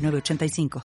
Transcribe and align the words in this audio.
985. 0.00 0.82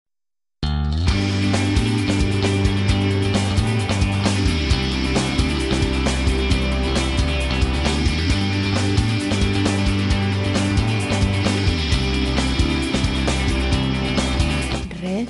Red 15.01 15.27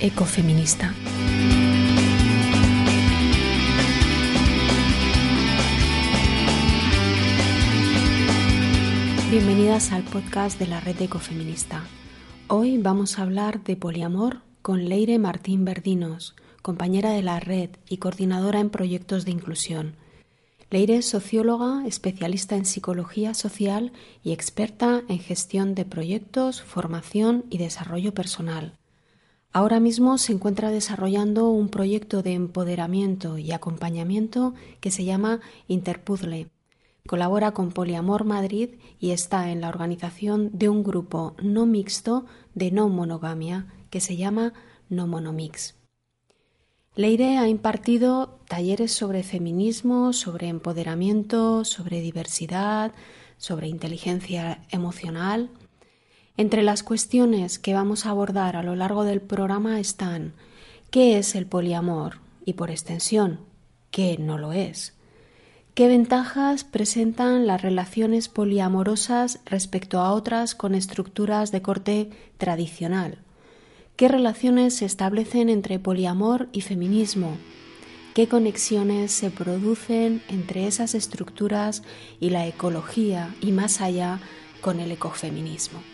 Ecofeminista. 0.00 0.94
Bienvenidas 9.30 9.90
al 9.90 10.04
podcast 10.04 10.58
de 10.60 10.68
la 10.68 10.78
Red 10.78 11.02
Ecofeminista. 11.02 11.82
Hoy 12.46 12.76
vamos 12.76 13.18
a 13.18 13.22
hablar 13.22 13.64
de 13.64 13.74
poliamor 13.74 14.42
con 14.60 14.86
Leire 14.86 15.18
Martín 15.18 15.64
Verdinos, 15.64 16.36
compañera 16.60 17.10
de 17.10 17.22
la 17.22 17.40
red 17.40 17.70
y 17.88 17.96
coordinadora 17.96 18.60
en 18.60 18.68
proyectos 18.68 19.24
de 19.24 19.30
inclusión. 19.30 19.96
Leire 20.70 20.96
es 20.96 21.06
socióloga, 21.06 21.86
especialista 21.86 22.56
en 22.56 22.66
psicología 22.66 23.32
social 23.32 23.92
y 24.22 24.32
experta 24.32 25.02
en 25.08 25.20
gestión 25.20 25.74
de 25.74 25.86
proyectos, 25.86 26.60
formación 26.60 27.46
y 27.48 27.56
desarrollo 27.56 28.12
personal. 28.12 28.78
Ahora 29.50 29.80
mismo 29.80 30.18
se 30.18 30.32
encuentra 30.32 30.70
desarrollando 30.70 31.48
un 31.48 31.70
proyecto 31.70 32.22
de 32.22 32.34
empoderamiento 32.34 33.38
y 33.38 33.52
acompañamiento 33.52 34.52
que 34.80 34.90
se 34.90 35.06
llama 35.06 35.40
Interpuzzle, 35.66 36.50
Colabora 37.06 37.52
con 37.52 37.70
Poliamor 37.70 38.24
Madrid 38.24 38.76
y 38.98 39.10
está 39.10 39.50
en 39.50 39.60
la 39.60 39.68
organización 39.68 40.48
de 40.54 40.70
un 40.70 40.82
grupo 40.82 41.36
no 41.42 41.66
mixto 41.66 42.24
de 42.54 42.70
no 42.70 42.88
monogamia 42.88 43.66
que 43.90 44.00
se 44.00 44.16
llama 44.16 44.54
No 44.88 45.06
Monomix. 45.06 45.74
Leire 46.96 47.36
ha 47.36 47.46
impartido 47.46 48.40
talleres 48.48 48.92
sobre 48.92 49.22
feminismo, 49.22 50.14
sobre 50.14 50.48
empoderamiento, 50.48 51.66
sobre 51.66 52.00
diversidad, 52.00 52.92
sobre 53.36 53.68
inteligencia 53.68 54.64
emocional. 54.70 55.50
Entre 56.38 56.62
las 56.62 56.82
cuestiones 56.82 57.58
que 57.58 57.74
vamos 57.74 58.06
a 58.06 58.10
abordar 58.10 58.56
a 58.56 58.62
lo 58.62 58.76
largo 58.76 59.04
del 59.04 59.20
programa 59.20 59.78
están 59.78 60.32
¿qué 60.90 61.18
es 61.18 61.34
el 61.34 61.44
poliamor? 61.44 62.20
y 62.46 62.54
por 62.54 62.70
extensión, 62.70 63.40
¿qué 63.90 64.16
no 64.18 64.38
lo 64.38 64.54
es? 64.54 64.93
¿Qué 65.74 65.88
ventajas 65.88 66.62
presentan 66.62 67.48
las 67.48 67.60
relaciones 67.60 68.28
poliamorosas 68.28 69.40
respecto 69.44 69.98
a 69.98 70.12
otras 70.12 70.54
con 70.54 70.72
estructuras 70.72 71.50
de 71.50 71.62
corte 71.62 72.10
tradicional? 72.38 73.18
¿Qué 73.96 74.06
relaciones 74.06 74.76
se 74.76 74.84
establecen 74.84 75.48
entre 75.48 75.80
poliamor 75.80 76.48
y 76.52 76.60
feminismo? 76.60 77.36
¿Qué 78.14 78.28
conexiones 78.28 79.10
se 79.10 79.32
producen 79.32 80.22
entre 80.28 80.68
esas 80.68 80.94
estructuras 80.94 81.82
y 82.20 82.30
la 82.30 82.46
ecología 82.46 83.34
y 83.40 83.50
más 83.50 83.80
allá 83.80 84.20
con 84.60 84.78
el 84.78 84.92
ecofeminismo? 84.92 85.93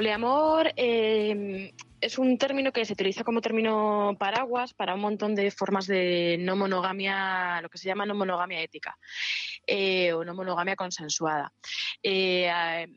Poliamor 0.00 0.72
eh, 0.76 1.74
es 2.00 2.16
un 2.16 2.38
término 2.38 2.72
que 2.72 2.86
se 2.86 2.94
utiliza 2.94 3.22
como 3.22 3.42
término 3.42 4.16
paraguas 4.18 4.72
para 4.72 4.94
un 4.94 5.02
montón 5.02 5.34
de 5.34 5.50
formas 5.50 5.86
de 5.86 6.38
no 6.40 6.56
monogamia, 6.56 7.60
lo 7.60 7.68
que 7.68 7.76
se 7.76 7.86
llama 7.86 8.06
no 8.06 8.14
monogamia 8.14 8.62
ética 8.62 8.96
eh, 9.66 10.14
o 10.14 10.24
no 10.24 10.32
monogamia 10.32 10.74
consensuada. 10.74 11.52
Eh, 12.02 12.50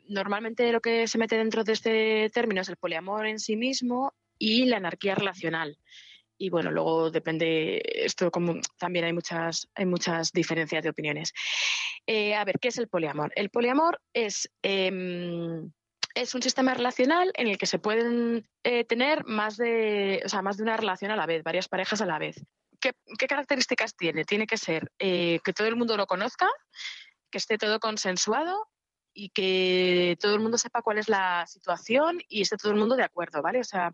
normalmente 0.08 0.72
lo 0.72 0.80
que 0.80 1.06
se 1.06 1.18
mete 1.18 1.36
dentro 1.36 1.66
de 1.66 1.74
este 1.74 2.30
término 2.30 2.62
es 2.62 2.70
el 2.70 2.78
poliamor 2.78 3.26
en 3.26 3.40
sí 3.40 3.58
mismo 3.58 4.14
y 4.40 4.64
la 4.64 4.78
anarquía 4.78 5.14
relacional 5.14 5.78
y 6.38 6.50
bueno, 6.50 6.72
luego 6.72 7.12
depende, 7.12 7.82
esto 7.84 8.32
también 8.78 9.04
hay 9.04 9.12
muchas, 9.12 9.68
hay 9.76 9.86
muchas 9.86 10.32
diferencias 10.32 10.82
de 10.82 10.90
opiniones. 10.90 11.34
a 12.08 12.46
ver, 12.46 12.60
¿qué 12.62 12.70
es 12.70 12.78
el 12.78 12.88
poliamor? 12.88 13.34
El 13.36 13.50
poliamor 13.50 14.00
es 14.14 14.50
em, 14.62 15.70
es 16.16 16.36
un 16.36 16.42
sistema 16.42 16.74
relacional 16.74 17.32
en 17.36 17.48
el 17.48 17.58
que 17.58 17.66
se 17.66 17.80
pueden 17.80 18.48
eh, 18.64 18.84
tener 18.84 19.26
más 19.26 19.58
de, 19.58 20.22
o 20.26 20.30
sea, 20.30 20.42
más 20.42 20.58
de 20.58 20.64
una 20.64 20.78
relación 20.78 21.12
a 21.12 21.16
la 21.16 21.26
vez, 21.26 21.44
varias 21.44 21.68
parejas 21.68 22.02
a 22.02 22.06
la 22.06 22.20
vez. 22.20 22.44
¿Qué, 22.80 22.94
características 23.28 23.96
tiene? 23.96 24.26
Tiene 24.26 24.46
que 24.46 24.58
ser 24.58 24.92
eh, 25.00 25.40
que 25.44 25.54
todo 25.54 25.68
el 25.68 25.76
mundo 25.76 25.98
lo 25.98 26.06
conozca, 26.06 26.48
que 27.32 27.38
esté 27.38 27.58
todo 27.58 27.80
consensuado 27.80 28.68
y 29.14 29.30
que 29.30 30.18
todo 30.20 30.36
el 30.36 30.42
mundo 30.42 30.58
sepa 30.58 30.82
cuál 30.82 30.98
es 30.98 31.08
la 31.08 31.46
situación 31.48 32.20
y 32.28 32.42
esté 32.42 32.58
todo 32.58 32.72
el 32.72 32.80
mundo 32.80 32.96
de 32.96 33.04
acuerdo, 33.04 33.42
¿vale? 33.42 33.60
O 33.60 33.64
sea, 33.64 33.92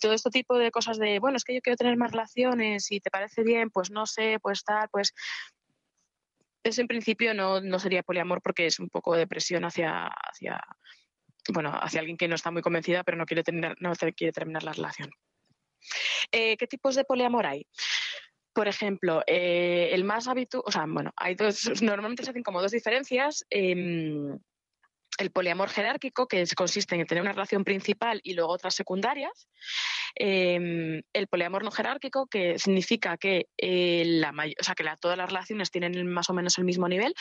todo 0.00 0.12
este 0.12 0.30
tipo 0.30 0.58
de 0.58 0.70
cosas 0.70 0.98
de, 0.98 1.18
bueno, 1.18 1.36
es 1.36 1.44
que 1.44 1.54
yo 1.54 1.60
quiero 1.60 1.76
tener 1.76 1.96
más 1.96 2.10
relaciones 2.10 2.90
y 2.90 3.00
te 3.00 3.10
parece 3.10 3.42
bien, 3.42 3.70
pues 3.70 3.90
no 3.90 4.06
sé, 4.06 4.38
pues 4.42 4.64
tal, 4.64 4.88
pues 4.90 5.14
eso 6.62 6.80
en 6.80 6.88
principio 6.88 7.34
no, 7.34 7.60
no 7.60 7.78
sería 7.78 8.02
poliamor 8.02 8.40
porque 8.42 8.66
es 8.66 8.80
un 8.80 8.88
poco 8.88 9.14
de 9.14 9.26
presión 9.26 9.64
hacia, 9.64 10.06
hacia 10.06 10.60
bueno, 11.52 11.70
hacia 11.72 12.00
alguien 12.00 12.16
que 12.16 12.28
no 12.28 12.34
está 12.34 12.50
muy 12.50 12.62
convencida 12.62 13.04
pero 13.04 13.16
no 13.16 13.26
quiere, 13.26 13.42
no 13.52 13.92
quiere 14.16 14.32
terminar 14.32 14.62
la 14.62 14.72
relación. 14.72 15.10
Eh, 16.32 16.56
¿Qué 16.56 16.66
tipos 16.66 16.94
de 16.94 17.04
poliamor 17.04 17.46
hay? 17.46 17.66
Por 18.52 18.68
ejemplo, 18.68 19.22
eh, 19.26 19.90
el 19.92 20.04
más 20.04 20.28
habitual, 20.28 20.62
o 20.66 20.70
sea, 20.70 20.84
bueno, 20.86 21.12
hay 21.16 21.34
dos, 21.34 21.64
normalmente 21.82 22.24
se 22.24 22.30
hacen 22.30 22.42
como 22.42 22.62
dos 22.62 22.72
diferencias. 22.72 23.44
Em, 23.50 24.38
el 25.18 25.30
poliamor 25.30 25.68
jerárquico, 25.68 26.26
que 26.26 26.44
consiste 26.56 26.94
en 26.96 27.06
tener 27.06 27.22
una 27.22 27.32
relación 27.32 27.64
principal 27.64 28.20
y 28.22 28.34
luego 28.34 28.52
otras 28.52 28.74
secundarias. 28.74 29.48
Em, 30.14 31.02
el 31.12 31.26
poliamor 31.26 31.64
no 31.64 31.70
jerárquico, 31.70 32.26
que 32.26 32.58
significa 32.58 33.16
que, 33.16 33.48
eh, 33.56 34.22
todas 35.00 35.18
las 35.18 35.28
relaciones 35.28 35.70
tienen 35.70 36.06
más 36.06 36.30
o 36.30 36.34
menos 36.34 36.58
el 36.58 36.64
mismo 36.64 36.88
nivel 36.88 37.14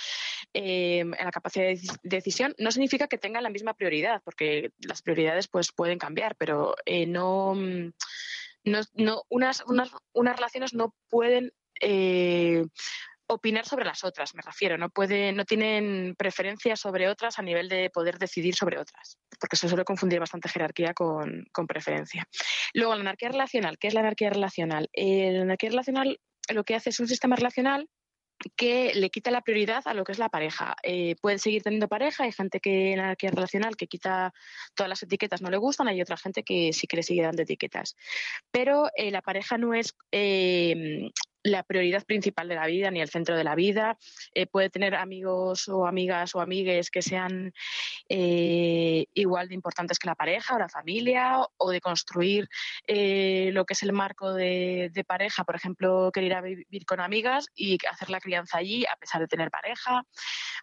en 0.54 1.12
la 1.12 1.32
capacidad 1.32 1.66
de 1.66 1.80
decisión, 2.04 2.54
no 2.58 2.72
significa 2.72 3.08
que 3.08 3.18
tengan 3.18 3.44
la 3.44 3.50
misma 3.50 3.74
prioridad, 3.74 4.22
porque 4.24 4.72
las 4.80 5.02
prioridades 5.02 5.48
pues, 5.48 5.72
pueden 5.72 5.98
cambiar, 5.98 6.36
pero 6.36 6.76
eh, 6.86 7.06
no, 7.06 7.56
no, 7.56 9.24
unas, 9.30 9.64
unas, 9.68 9.92
unas 10.14 10.36
relaciones 10.36 10.74
no 10.74 10.94
pueden 11.10 11.52
eh, 11.82 12.66
opinar 13.28 13.66
sobre 13.66 13.86
las 13.86 14.04
otras, 14.04 14.36
me 14.36 14.42
refiero, 14.42 14.78
no 14.78 14.90
puede, 14.90 15.32
no 15.32 15.46
tienen 15.46 16.16
preferencia 16.18 16.76
sobre 16.76 17.08
otras 17.08 17.40
a 17.40 17.42
nivel 17.42 17.70
de 17.70 17.90
poder 17.90 18.18
decidir 18.18 18.56
sobre 18.56 18.78
otras, 18.78 19.18
porque 19.40 19.56
se 19.56 19.68
suele 19.68 19.86
confundir 19.86 20.20
bastante 20.20 20.50
jerarquía 20.50 20.94
con, 20.94 21.48
preferencia. 21.68 22.28
Luego, 22.74 22.96
la 22.96 23.02
anarquía 23.02 23.30
relacional, 23.30 23.78
¿qué 23.78 23.88
es 23.88 23.94
la 23.94 24.02
anarquía 24.02 24.30
relacional? 24.30 24.90
Eh, 24.94 25.32
la 25.32 25.44
anarquía 25.44 25.70
relacional 25.70 26.20
lo 26.50 26.64
que 26.64 26.76
hace 26.76 26.90
es 26.90 27.00
un 27.00 27.08
sistema 27.08 27.36
relacional 27.36 27.88
que 28.58 28.94
le 28.96 29.10
quita 29.10 29.32
la 29.32 29.42
prioridad 29.42 29.84
a 29.86 29.94
lo 29.94 30.04
que 30.04 30.12
es 30.12 30.20
la 30.20 30.30
pareja. 30.30 30.76
Eh, 30.84 31.16
pueden 31.22 31.40
seguir 31.40 31.64
teniendo 31.64 31.88
pareja, 31.88 32.26
hay 32.26 32.32
gente 32.32 32.60
que 32.60 32.92
en 32.92 32.98
la 32.98 33.04
anarquía 33.06 33.32
relacional 33.32 33.76
que 33.76 33.88
quita 33.88 34.34
todas 34.76 34.90
las 34.90 35.04
etiquetas, 35.04 35.42
no 35.42 35.50
le 35.50 35.58
gustan, 35.58 35.88
hay 35.88 36.02
otra 36.02 36.18
gente 36.18 36.44
que 36.44 36.74
sí 36.74 36.88
que 36.88 36.98
le 36.98 37.04
sigue 37.04 37.22
dando 37.22 37.44
etiquetas. 37.44 37.96
Pero 38.52 38.90
eh, 38.96 39.12
la 39.12 39.22
pareja 39.22 39.58
no 39.58 39.74
es 39.74 39.96
la 41.44 41.64
prioridad 41.64 42.04
principal 42.06 42.48
de 42.48 42.56
la 42.56 42.66
vida 42.66 42.90
ni 42.90 43.02
el 43.02 43.10
centro 43.10 43.36
de 43.36 43.44
la 43.44 43.56
vida. 43.56 43.98
Eh, 44.34 44.48
puede 44.48 44.70
tener 44.70 44.96
amigos 44.96 45.68
o 45.68 45.86
amigas 45.86 46.34
o 46.36 46.42
amigues 46.42 46.90
que 46.90 47.02
sean 47.02 47.54
eh, 48.10 49.06
igual 49.14 49.50
de 49.50 49.56
importantes 49.56 50.00
que 50.00 50.08
la 50.08 50.16
pareja 50.16 50.56
o 50.56 50.60
la 50.60 50.70
familia 50.70 51.40
o 51.58 51.70
de 51.70 51.82
construir 51.82 52.48
eh, 52.88 53.50
lo 53.54 53.66
que 53.66 53.74
es 53.74 53.84
el 53.84 53.94
marco 53.94 54.34
de, 54.34 54.92
pareja. 55.06 55.44
Por 55.44 55.56
ejemplo, 55.56 56.12
querer 56.14 56.42
vivir 56.42 56.86
con 56.86 57.02
amigas 57.02 57.48
y 57.56 57.78
hacer 57.92 58.10
la 58.10 58.22
crianza 58.22 58.60
allí 58.60 58.86
a 58.86 58.96
pesar 58.96 59.20
de 59.20 59.28
tener 59.28 59.52
pareja. 59.52 60.04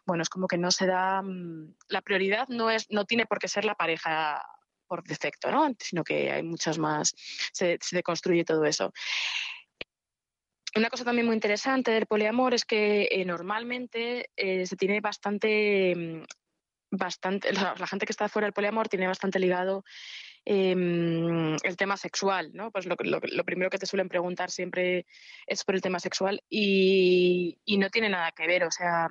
Bueno, 0.06 0.22
es 0.22 0.30
como 0.30 0.46
que 0.46 0.56
no 0.56 0.70
se 0.70 0.86
da... 0.86 1.20
Mm, 1.20 1.74
la 1.88 2.00
prioridad 2.00 2.48
no, 2.48 2.70
es, 2.70 2.86
no 2.90 3.04
tiene 3.04 3.26
por 3.26 3.38
qué 3.38 3.48
ser 3.48 3.66
la 3.66 3.74
pareja 3.74 4.42
por 4.86 5.04
defecto, 5.04 5.52
¿no? 5.52 5.72
sino 5.78 6.02
que 6.02 6.32
hay 6.32 6.42
muchas 6.42 6.78
más, 6.78 7.14
se, 7.52 7.78
se 7.80 8.02
construye 8.02 8.44
todo 8.44 8.64
eso. 8.64 8.92
Una 10.76 10.90
cosa 10.90 11.04
también 11.04 11.26
muy 11.26 11.34
interesante 11.34 11.90
del 11.90 12.06
poliamor 12.06 12.54
es 12.54 12.64
que 12.64 13.08
eh, 13.10 13.24
normalmente 13.24 14.30
eh, 14.36 14.66
se 14.66 14.76
tiene 14.76 15.00
bastante, 15.00 15.94
mm, 15.96 16.24
bastante, 16.90 17.52
la 17.52 17.86
gente 17.86 18.06
que 18.06 18.12
está 18.12 18.28
fuera 18.28 18.46
del 18.46 18.52
poliamor 18.52 18.88
tiene 18.88 19.06
bastante 19.06 19.38
ligado 19.38 19.84
em, 20.44 21.56
el 21.62 21.76
tema 21.76 21.96
sexual, 21.96 22.50
¿no? 22.54 22.70
Pues 22.70 22.86
lo, 22.86 22.96
lo, 22.98 23.44
primero 23.44 23.70
que 23.70 23.78
te 23.78 23.86
suelen 23.86 24.08
preguntar 24.08 24.50
siempre 24.50 25.06
es 25.46 25.64
por 25.64 25.74
el 25.74 25.82
tema 25.82 26.00
sexual 26.00 26.42
y, 26.48 27.58
y 27.64 27.78
no 27.78 27.90
tiene 27.90 28.08
nada 28.08 28.32
que 28.32 28.46
ver, 28.46 28.64
o 28.64 28.70
sea, 28.70 29.08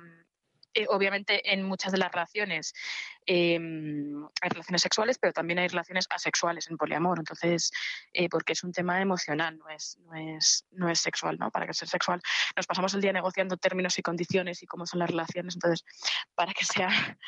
eh, 0.74 0.86
obviamente 0.88 1.52
en 1.52 1.64
muchas 1.64 1.92
de 1.92 1.98
las 1.98 2.12
relaciones 2.12 2.72
em, 3.26 4.24
hay 4.40 4.48
relaciones 4.48 4.82
sexuales, 4.82 5.18
pero 5.18 5.32
también 5.32 5.58
hay 5.58 5.68
relaciones 5.68 6.06
asexuales 6.10 6.70
en 6.70 6.76
poliamor. 6.76 7.18
Entonces, 7.18 7.70
eh, 8.12 8.28
porque 8.28 8.52
es 8.52 8.64
un 8.64 8.72
tema 8.72 9.00
emocional, 9.00 9.58
no 9.58 9.68
es, 9.68 9.98
no 9.98 10.14
es, 10.14 10.66
no 10.70 10.88
es 10.88 11.00
sexual, 11.00 11.38
¿no? 11.38 11.50
Para 11.50 11.66
que 11.66 11.74
sea 11.74 11.88
sexual 11.88 12.20
nos 12.56 12.66
pasamos 12.66 12.94
el 12.94 13.00
día 13.00 13.12
negociando 13.12 13.56
términos 13.56 13.98
y 13.98 14.02
condiciones 14.02 14.62
y 14.62 14.66
cómo 14.66 14.86
son 14.86 15.00
las 15.00 15.10
relaciones. 15.10 15.54
Entonces, 15.54 15.84
para 16.34 16.52
que 16.52 16.64
sea, 16.64 16.88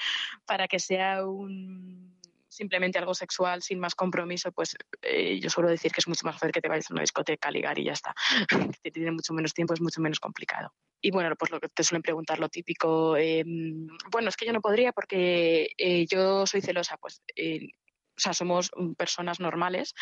para 0.47 0.69
que 0.69 0.79
sea 0.79 1.27
un 1.27 2.22
simplemente 2.53 2.99
algo 2.99 3.15
sexual 3.15 3.63
sin 3.63 3.81
más 3.81 3.95
compromiso, 3.95 4.53
pues 4.53 4.77
eh, 5.01 5.41
yo 5.41 5.49
suelo 5.49 5.71
decir 5.71 5.91
que 5.91 6.01
es 6.01 6.09
mucho 6.09 6.27
más 6.27 6.35
fácil 6.35 6.53
que 6.53 6.61
te 6.61 6.69
vayas 6.69 6.91
a 6.91 6.95
una 6.95 7.01
discoteca 7.01 7.49
a 7.49 7.51
ligar 7.51 7.79
y 7.79 7.85
ya 7.85 7.93
está. 7.93 8.15
que 8.83 8.91
tiene 8.91 9.11
mucho 9.11 9.33
menos 9.33 9.55
tiempo, 9.55 9.73
es 9.73 9.81
mucho 9.81 10.01
menos 10.03 10.21
complicado. 10.21 10.73
Y 11.01 11.11
bueno, 11.11 11.35
pues 11.37 11.51
lo 11.51 11.61
que 11.61 11.69
te 11.69 11.83
suelen 11.83 12.03
preguntar, 12.03 12.39
lo 12.39 12.49
típico, 12.49 13.17
em, 13.17 13.87
bueno, 14.11 14.29
es 14.29 14.37
que 14.37 14.47
yo 14.47 14.53
no 14.53 14.61
podría 14.61 14.93
porque 14.93 15.71
eh, 15.79 16.07
yo 16.07 16.47
soy 16.47 16.61
celosa, 16.61 16.97
pues 16.99 17.23
eh, 17.35 17.71
o 18.15 18.21
sea, 18.21 18.35
somos 18.35 18.71
personas 18.99 19.41
normales. 19.41 19.95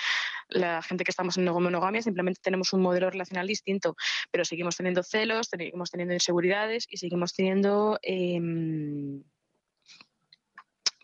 La 0.49 0.83
gente 0.83 1.05
que 1.05 1.13
estamos 1.13 1.39
en 1.39 1.45
monogamia 1.45 2.03
simplemente 2.03 2.41
tenemos 2.43 2.73
un 2.73 2.83
modelo 2.83 3.09
relacional 3.09 3.47
distinto, 3.47 3.95
pero 4.33 4.45
seguimos 4.45 4.77
teniendo 4.77 5.05
celos, 5.05 5.47
seguimos 5.49 5.91
teniendo 5.91 6.15
inseguridades 6.15 6.87
y 6.91 6.97
seguimos 6.97 7.33
teniendo 7.33 8.01
eh, 8.03 8.41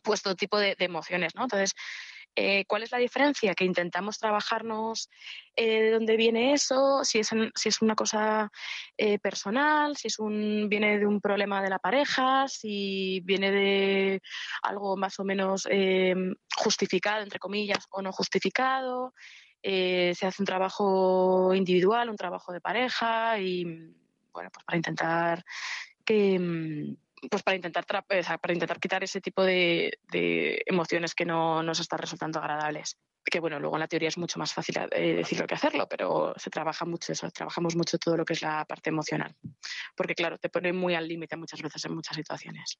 pues 0.07 0.23
tipo 0.37 0.59
de, 0.59 0.77
emociones, 0.79 1.35
¿no? 1.35 1.43
Entonces, 1.43 1.75
eh, 2.37 2.65
¿cuál 2.67 2.83
es 2.85 2.93
la 2.93 2.99
diferencia? 2.99 3.55
Que 3.55 3.65
intentamos 3.65 4.19
trabajarnos 4.19 5.11
eh, 5.57 5.83
de 5.83 5.91
dónde 5.91 6.17
viene 6.17 6.53
eso, 6.53 7.03
si 7.03 7.19
es, 7.19 7.31
si 7.55 7.69
es 7.69 7.83
una 7.83 7.97
cosa 7.97 8.53
eh, 8.97 9.19
personal, 9.19 9.97
si 9.97 10.09
es 10.09 10.19
un, 10.19 10.69
viene 10.69 10.99
de 10.99 11.07
un 11.07 11.21
problema 11.21 11.63
de 11.63 11.71
la 11.71 11.79
pareja, 11.79 12.47
si 12.47 13.21
viene 13.25 13.51
de 13.51 14.23
algo 14.63 14.97
más 14.97 15.19
o 15.19 15.25
menos 15.25 15.67
justificado, 16.57 17.23
entre 17.23 17.39
comillas, 17.39 17.87
o 17.91 18.01
no 18.01 18.13
justificado. 18.13 19.13
se 19.63 20.27
hace 20.27 20.43
un 20.43 20.47
trabajo 20.47 21.53
individual, 21.55 22.11
un 22.11 22.17
trabajo 22.17 22.53
de 22.53 22.61
pareja 22.61 23.39
y, 23.41 23.65
bueno, 24.33 24.51
pues 24.53 24.65
para 24.65 24.77
intentar 24.77 25.45
que 26.05 26.39
mm, 26.39 26.97
pues 27.31 27.43
para 27.43 27.57
intentar 27.57 27.87
para 27.87 28.53
intentar 28.53 28.79
quitar 28.79 29.03
ese 29.03 29.21
tipo 29.21 29.43
de, 29.43 29.99
emociones 30.67 31.15
que 31.15 31.25
no 31.25 31.63
nos 31.63 31.81
están 31.81 31.99
resultando 31.99 32.39
agradables. 32.39 32.99
Que 33.25 33.41
bueno 33.41 33.59
luego 33.59 33.75
en 33.75 33.81
la 33.81 33.89
teoría 33.89 34.09
es 34.09 34.19
mucho 34.19 34.39
más 34.39 34.53
fácil 34.53 34.77
eh, 34.93 35.15
decirlo 35.15 35.49
que 35.49 35.57
hacerlo 35.57 35.89
pero 35.89 36.33
se 36.37 36.49
trabaja 36.49 36.85
mucho 36.85 37.11
eso 37.11 37.29
trabajamos 37.33 37.75
mucho 37.75 37.99
todo 37.99 38.17
lo 38.17 38.25
que 38.25 38.35
es 38.35 38.43
la 38.43 38.65
parte 38.65 38.91
emocional. 38.91 39.35
Porque 39.97 40.15
claro 40.15 40.39
te 40.39 40.49
pone 40.49 40.73
muy 40.73 40.95
al 40.95 41.09
límite 41.09 41.37
muchas 41.37 41.61
veces 41.61 41.85
en 41.87 41.95
muchas 41.95 42.17
situaciones. 42.17 42.79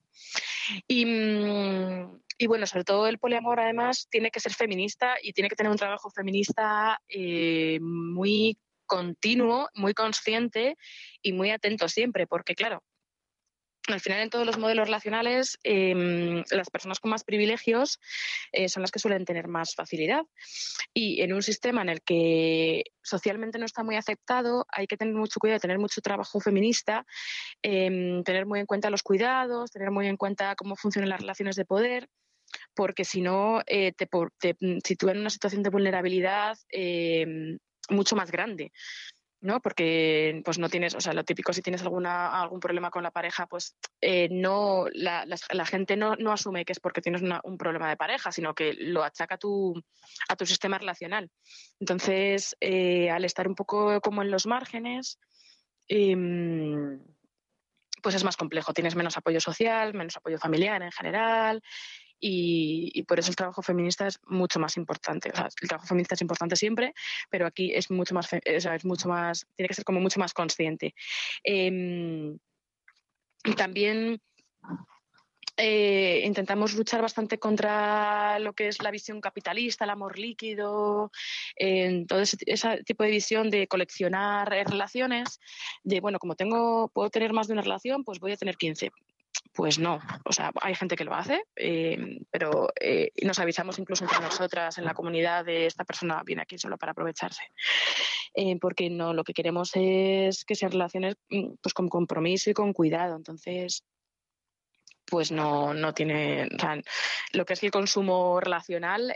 Y, 0.87 1.05
mm, 1.05 2.21
y, 2.39 2.47
bueno 2.47 2.67
sobre 2.67 2.85
todo 2.85 3.09
el 3.09 3.19
poliamor 3.19 3.59
además 3.59 4.07
tiene 4.11 4.31
que 4.31 4.41
ser 4.41 4.55
feminista 4.55 5.17
y 5.21 5.33
tiene 5.33 5.49
que 5.49 5.57
tener 5.57 5.73
un 5.73 5.79
trabajo 5.79 6.11
feminista 6.11 7.01
eh, 7.09 7.79
muy 7.81 8.57
continuo 8.87 9.69
muy 9.75 9.95
consciente 9.95 10.77
y 11.21 11.33
muy 11.33 11.51
atento 11.51 11.89
siempre 11.89 12.29
porque 12.29 12.55
claro 12.55 12.85
al 13.89 14.01
final 14.01 14.21
en 14.21 14.31
todos 14.31 14.47
los 14.47 14.59
modelos 14.59 14.87
relacionales 14.87 15.59
em, 15.63 16.43
las 16.51 16.71
personas 16.71 17.01
con 17.01 17.11
más 17.11 17.25
privilegios 17.25 18.01
eh, 18.53 18.69
son 18.69 18.83
las 18.83 18.91
que 18.91 18.99
suelen 18.99 19.25
tener 19.25 19.49
más 19.49 19.75
facilidad 19.75 20.25
y 20.93 21.23
en 21.23 21.33
un 21.33 21.43
sistema 21.43 21.83
en 21.83 21.91
el 21.91 22.03
que 22.03 22.85
socialmente 23.03 23.59
no 23.59 23.67
está 23.67 23.83
muy 23.85 23.97
aceptado 23.97 24.67
hay 24.69 24.87
que 24.87 24.97
tener 24.97 25.15
mucho 25.15 25.41
cuidado, 25.41 25.61
tener 25.61 25.79
mucho 25.79 26.01
trabajo 26.01 26.41
feminista, 26.41 27.07
em, 27.63 28.23
tener 28.25 28.47
muy 28.47 28.61
en 28.61 28.67
cuenta 28.67 28.91
los 28.91 29.03
cuidados, 29.03 29.71
tener 29.71 29.91
muy 29.91 30.07
en 30.07 30.17
cuenta 30.17 30.55
cómo 30.57 30.77
funcionan 30.77 31.11
las 31.11 31.21
relaciones 31.21 31.57
de 31.57 31.65
poder 31.65 32.09
porque 32.75 33.05
si 33.05 33.21
no 33.21 33.63
eh, 33.67 33.93
te, 33.93 34.09
te, 34.39 34.57
sitúa 34.85 35.13
en 35.13 35.19
una 35.19 35.31
situación 35.31 35.63
de 35.63 35.71
vulnerabilidad 35.71 36.59
em, 36.71 37.59
mucho 37.91 38.17
más 38.17 38.31
grande. 38.31 38.73
¿No? 39.47 39.61
Porque 39.61 40.43
pues 40.45 40.59
no 40.59 40.69
tienes, 40.69 40.95
o 40.95 41.01
sea, 41.01 41.13
lo 41.13 41.25
típico 41.25 41.53
si 41.53 41.63
tienes 41.63 41.83
alguna, 41.83 42.41
algún 42.41 42.61
problema 42.61 42.91
con 42.91 43.03
la 43.03 43.13
pareja, 43.13 43.47
pues 43.47 43.77
eh, 44.01 44.29
no, 44.31 44.87
la, 44.93 45.25
la, 45.25 45.67
gente 45.67 45.97
no, 45.97 46.17
no, 46.17 46.33
asume 46.33 46.65
que 46.65 46.73
es 46.73 46.81
porque 46.81 47.01
tienes 47.01 47.23
un 47.23 47.57
problema 47.57 47.89
de 47.89 47.97
pareja, 47.97 48.33
sino 48.33 48.55
que 48.55 48.75
lo 48.75 49.05
achaca 49.05 49.37
a 49.37 49.39
tu, 49.39 49.81
a 50.29 50.37
tu 50.37 50.45
sistema 50.45 50.79
relacional. 50.79 51.31
Entonces, 51.79 52.57
eh, 52.61 53.09
al 53.09 53.25
estar 53.25 53.47
un 53.47 53.55
poco 53.55 54.01
como 54.01 54.23
en 54.23 54.31
los 54.31 54.47
márgenes, 54.47 55.19
em, 55.89 57.01
pues 58.03 58.15
es 58.15 58.25
más 58.25 58.37
complejo. 58.37 58.73
Tienes 58.73 58.97
menos 58.97 59.17
apoyo 59.17 59.41
social, 59.41 59.95
menos 59.95 60.17
apoyo 60.17 60.39
familiar 60.39 60.83
en 60.83 60.93
general 60.93 61.63
y, 62.19 63.03
por 63.05 63.19
eso 63.19 63.31
el 63.31 63.37
trabajo 63.37 63.63
feminista 63.63 64.07
es 64.07 64.19
mucho 64.27 64.59
más 64.59 64.77
importante. 64.77 65.29
el 65.29 65.69
trabajo 65.69 65.87
feminista 65.87 66.15
es 66.15 66.23
importante 66.23 66.57
siempre, 66.57 66.95
pero 67.31 67.47
aquí 67.47 67.73
es 67.75 67.91
mucho 67.91 68.15
más, 68.15 68.29
es 68.33 68.85
mucho 68.85 69.09
más, 69.09 69.47
tiene 69.55 69.69
que 69.69 69.75
ser 69.75 69.85
como 69.85 70.01
mucho 70.01 70.21
más 70.21 70.33
consciente. 70.33 70.95
Eh, 71.45 72.37
también 73.57 74.21
eh, 75.59 76.23
intentamos 76.27 76.75
luchar 76.75 77.01
bastante 77.01 77.39
contra 77.39 78.39
lo 78.41 78.53
que 78.53 78.69
es 78.69 78.83
la 78.83 78.91
visión 78.91 79.21
capitalista, 79.21 79.85
el 79.85 79.91
amor 79.91 80.19
líquido, 80.19 81.11
todo 82.09 82.21
ese, 82.21 82.37
tipo 82.85 83.05
de 83.05 83.11
visión 83.11 83.51
de 83.51 83.67
coleccionar 83.67 84.51
relaciones, 84.51 85.41
de 85.83 86.01
bueno, 86.01 86.19
como 86.19 86.35
tengo, 86.35 86.89
puedo 86.89 87.09
tener 87.09 87.33
más 87.33 87.47
de 87.47 87.55
una 87.55 87.63
relación, 87.63 88.05
pues 88.05 88.21
voy 88.21 88.33
a 88.33 88.37
tener 88.37 88.57
15. 88.57 88.91
Pues 89.53 89.79
no, 89.79 90.01
o 90.25 90.33
sea, 90.33 90.51
hay 90.61 90.75
gente 90.75 90.97
que 90.97 91.05
lo 91.05 91.15
hace, 91.15 91.43
eh, 91.57 92.21
pero 92.31 92.69
eh, 92.81 93.11
nos 93.23 93.39
avisamos 93.39 93.79
incluso 93.79 94.05
entre 94.05 94.21
nosotras 94.21 94.79
en 94.79 94.85
la 94.85 94.95
comunidad 94.95 95.45
de 95.45 95.67
esta 95.67 95.85
persona 95.85 96.23
viene 96.25 96.43
aquí 96.43 96.59
solo 96.59 96.77
para 96.77 96.93
aprovecharse, 96.93 97.43
eh, 98.35 98.59
porque 98.61 98.91
no, 98.91 99.15
lo 99.15 99.25
que 99.25 99.33
queremos 99.33 99.71
es 99.75 100.45
que 100.45 100.55
sean 100.55 100.73
relaciones 100.73 101.17
mm, 101.31 101.55
pues 101.63 101.75
con 101.75 101.89
compromiso 101.89 102.51
y 102.51 102.55
con 102.55 102.73
cuidado, 102.73 103.17
entonces 103.17 103.85
pues 105.05 105.31
no, 105.31 105.73
no 105.73 105.95
tiene, 105.95 106.49
lo 107.33 107.45
que 107.47 107.53
es 107.53 107.63
el 107.63 107.71
consumo 107.71 108.41
relacional 108.41 109.15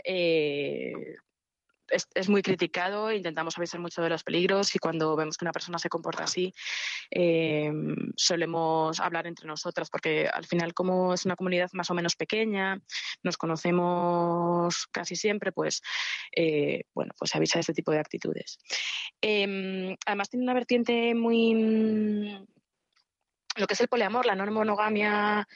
es, 1.91 2.29
muy 2.29 2.41
criticado, 2.41 3.11
intentamos 3.11 3.57
avisar 3.57 3.79
mucho 3.79 4.01
de 4.01 4.09
los 4.09 4.23
peligros 4.23 4.75
y 4.75 4.79
cuando 4.79 5.15
vemos 5.15 5.37
que 5.37 5.45
una 5.45 5.51
persona 5.51 5.77
se 5.77 5.89
comporta 5.89 6.23
así, 6.23 6.53
eh, 7.09 7.71
solemos 8.15 8.99
hablar 8.99 9.27
entre 9.27 9.47
nosotras 9.47 9.89
porque 9.89 10.27
al 10.27 10.45
final 10.45 10.73
como 10.73 11.13
es 11.13 11.25
una 11.25 11.35
comunidad 11.35 11.69
más 11.73 11.89
o 11.89 11.93
menos 11.93 12.15
pequeña, 12.15 12.81
nos 13.23 13.37
conocemos 13.37 14.87
casi 14.87 15.15
siempre, 15.15 15.51
pues 15.51 15.81
eh, 16.35 16.83
bueno, 16.93 17.13
pues 17.17 17.31
se 17.31 17.37
avisa 17.37 17.57
de 17.57 17.61
este 17.61 17.73
tipo 17.73 17.91
de 17.91 17.99
actitudes. 17.99 18.59
Em, 19.21 19.95
además 20.05 20.29
tiene 20.29 20.43
una 20.43 20.53
vertiente 20.53 21.13
muy 21.15 21.53
lo 23.55 23.67
que 23.67 23.73
es 23.73 23.81
el 23.81 23.87
poliamor, 23.87 24.25
la 24.25 24.35
no 24.35 24.49
monogamia 24.51 25.47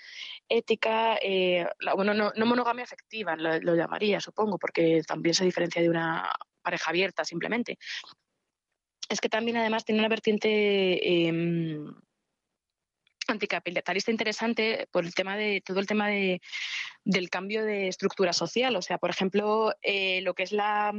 ética, 0.47 1.17
eh, 1.21 1.65
bueno, 1.95 2.13
no, 2.13 2.45
monogamia 2.45 2.83
afectiva, 2.83 3.35
lo, 3.35 3.75
llamaría, 3.75 4.19
supongo, 4.19 4.57
porque 4.57 5.01
también 5.07 5.33
se 5.33 5.45
diferencia 5.45 5.81
de 5.81 5.89
una 5.89 6.29
pareja 6.61 6.89
abierta 6.89 7.23
simplemente. 7.23 7.77
Es 9.07 9.21
que 9.21 9.29
también 9.29 9.57
además 9.57 9.85
tiene 9.85 9.99
una 9.99 10.09
vertiente 10.09 10.49
eh, 11.27 11.33
anticapitalista 13.31 14.11
interesante 14.11 14.87
por 14.91 15.05
el 15.05 15.13
tema 15.13 15.37
de 15.37 15.61
todo 15.65 15.79
el 15.79 15.87
tema 15.87 16.07
de, 16.07 16.41
del 17.03 17.29
cambio 17.29 17.63
de 17.63 17.87
estructura 17.87 18.33
social. 18.33 18.75
O 18.75 18.81
sea, 18.81 18.97
por 18.97 19.09
ejemplo, 19.09 19.73
eh, 19.81 20.21
lo 20.21 20.33
que 20.33 20.43
es 20.43 20.51
la 20.51 20.93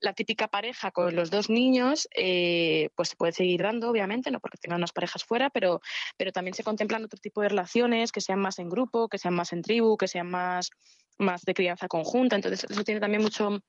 la 0.00 0.14
típica 0.14 0.48
pareja 0.48 0.90
con 0.90 1.14
los 1.14 1.30
dos 1.30 1.50
niños, 1.50 2.08
eh, 2.16 2.88
pues 2.96 3.10
se 3.10 3.16
puede 3.16 3.32
seguir 3.32 3.62
dando, 3.62 3.90
obviamente, 3.90 4.30
no 4.30 4.40
porque 4.40 4.58
tengan 4.58 4.78
unas 4.78 4.92
parejas 4.92 5.24
fuera, 5.24 5.50
pero, 5.50 5.80
pero 6.16 6.32
también 6.32 6.54
se 6.54 6.64
contemplan 6.64 7.04
otro 7.04 7.20
tipo 7.20 7.42
de 7.42 7.50
relaciones 7.50 8.10
que 8.10 8.20
sean 8.20 8.40
más 8.40 8.58
en 8.58 8.70
grupo, 8.70 9.08
que 9.08 9.18
sean 9.18 9.34
más 9.34 9.52
en 9.52 9.62
tribu, 9.62 9.96
que 9.96 10.08
sean 10.08 10.30
más, 10.30 10.70
más 11.18 11.42
de 11.42 11.54
crianza 11.54 11.86
conjunta. 11.86 12.36
Entonces, 12.36 12.66
eso 12.68 12.82
tiene 12.82 13.00
también 13.00 13.22
mucho 13.22 13.60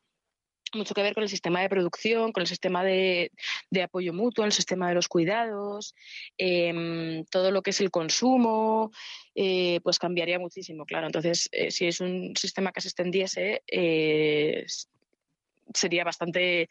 mucho 0.74 0.94
que 0.94 1.04
ver 1.04 1.14
con 1.14 1.24
el 1.24 1.30
sistema 1.30 1.62
de 1.62 1.70
producción, 1.70 2.32
con 2.32 2.42
el 2.42 2.48
sistema 2.48 2.84
de, 2.84 3.32
apoyo 3.84 4.14
mutuo, 4.14 4.46
el 4.46 4.52
sistema 4.52 4.88
de 4.90 4.96
los 4.96 5.08
cuidados, 5.08 5.96
em, 6.38 7.26
todo 7.26 7.52
lo 7.52 7.62
que 7.62 7.72
es 7.72 7.82
el 7.82 7.92
consumo, 7.92 8.92
eh, 9.36 9.80
pues 9.84 10.00
cambiaría 10.00 10.40
muchísimo, 10.40 10.86
claro. 10.86 11.08
Entonces, 11.08 11.50
eh, 11.52 11.72
si 11.72 11.88
es 11.88 12.00
un 12.00 12.34
sistema 12.36 12.72
que 12.72 12.82
se 12.82 12.88
extendiese, 12.88 13.64
sería 15.74 16.04
bastante, 16.04 16.70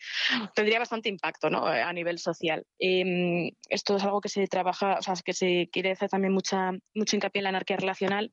tendría 0.54 0.78
bastante 0.78 1.08
impacto 1.08 1.50
¿no? 1.50 1.66
a 1.66 1.92
nivel 1.92 2.18
social. 2.18 2.66
Em, 2.78 3.50
esto 3.68 3.96
es 3.96 4.04
algo 4.04 4.20
que 4.20 4.28
se 4.28 4.46
trabaja, 4.46 4.98
o 4.98 5.02
sea, 5.02 5.14
que 5.24 5.32
se 5.32 5.68
quiere 5.72 5.92
hacer 5.92 6.08
también 6.08 6.32
mucha, 6.32 6.72
mucho 6.94 7.16
hincapié 7.16 7.40
en 7.40 7.44
la 7.44 7.50
anarquía 7.50 7.76
relacional. 7.76 8.32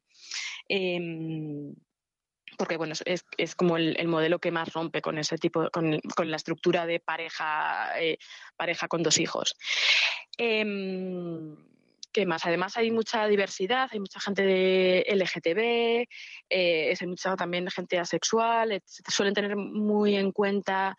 Em, 0.67 1.73
porque 2.57 2.77
bueno, 2.77 2.93
es, 3.05 3.25
es 3.37 3.55
como 3.55 3.77
el, 3.77 4.07
modelo 4.07 4.39
que 4.39 4.51
más 4.51 4.73
rompe 4.73 5.01
con 5.01 5.17
ese 5.17 5.37
tipo, 5.37 5.69
con, 5.69 5.99
con 6.15 6.29
la 6.29 6.37
estructura 6.37 6.85
de 6.85 6.99
pareja, 6.99 7.99
eh, 7.99 8.17
pareja 8.57 8.87
con 8.87 9.03
dos 9.03 9.19
hijos. 9.19 9.55
Em, 10.37 11.55
¿Qué 12.11 12.25
más? 12.25 12.45
Además 12.47 12.75
hay 12.77 12.89
mucha 12.89 13.27
diversidad, 13.27 13.89
hay 13.91 13.99
mucha 13.99 14.19
gente 14.19 14.41
de 14.41 15.05
LGTB, 15.07 16.07
eh, 16.49 16.95
hay 16.99 17.07
mucha 17.07 17.35
también 17.35 17.69
gente 17.69 17.99
asexual, 17.99 18.81
suelen 19.07 19.35
tener 19.35 19.55
muy 19.55 20.15
en 20.15 20.31
cuenta 20.31 20.97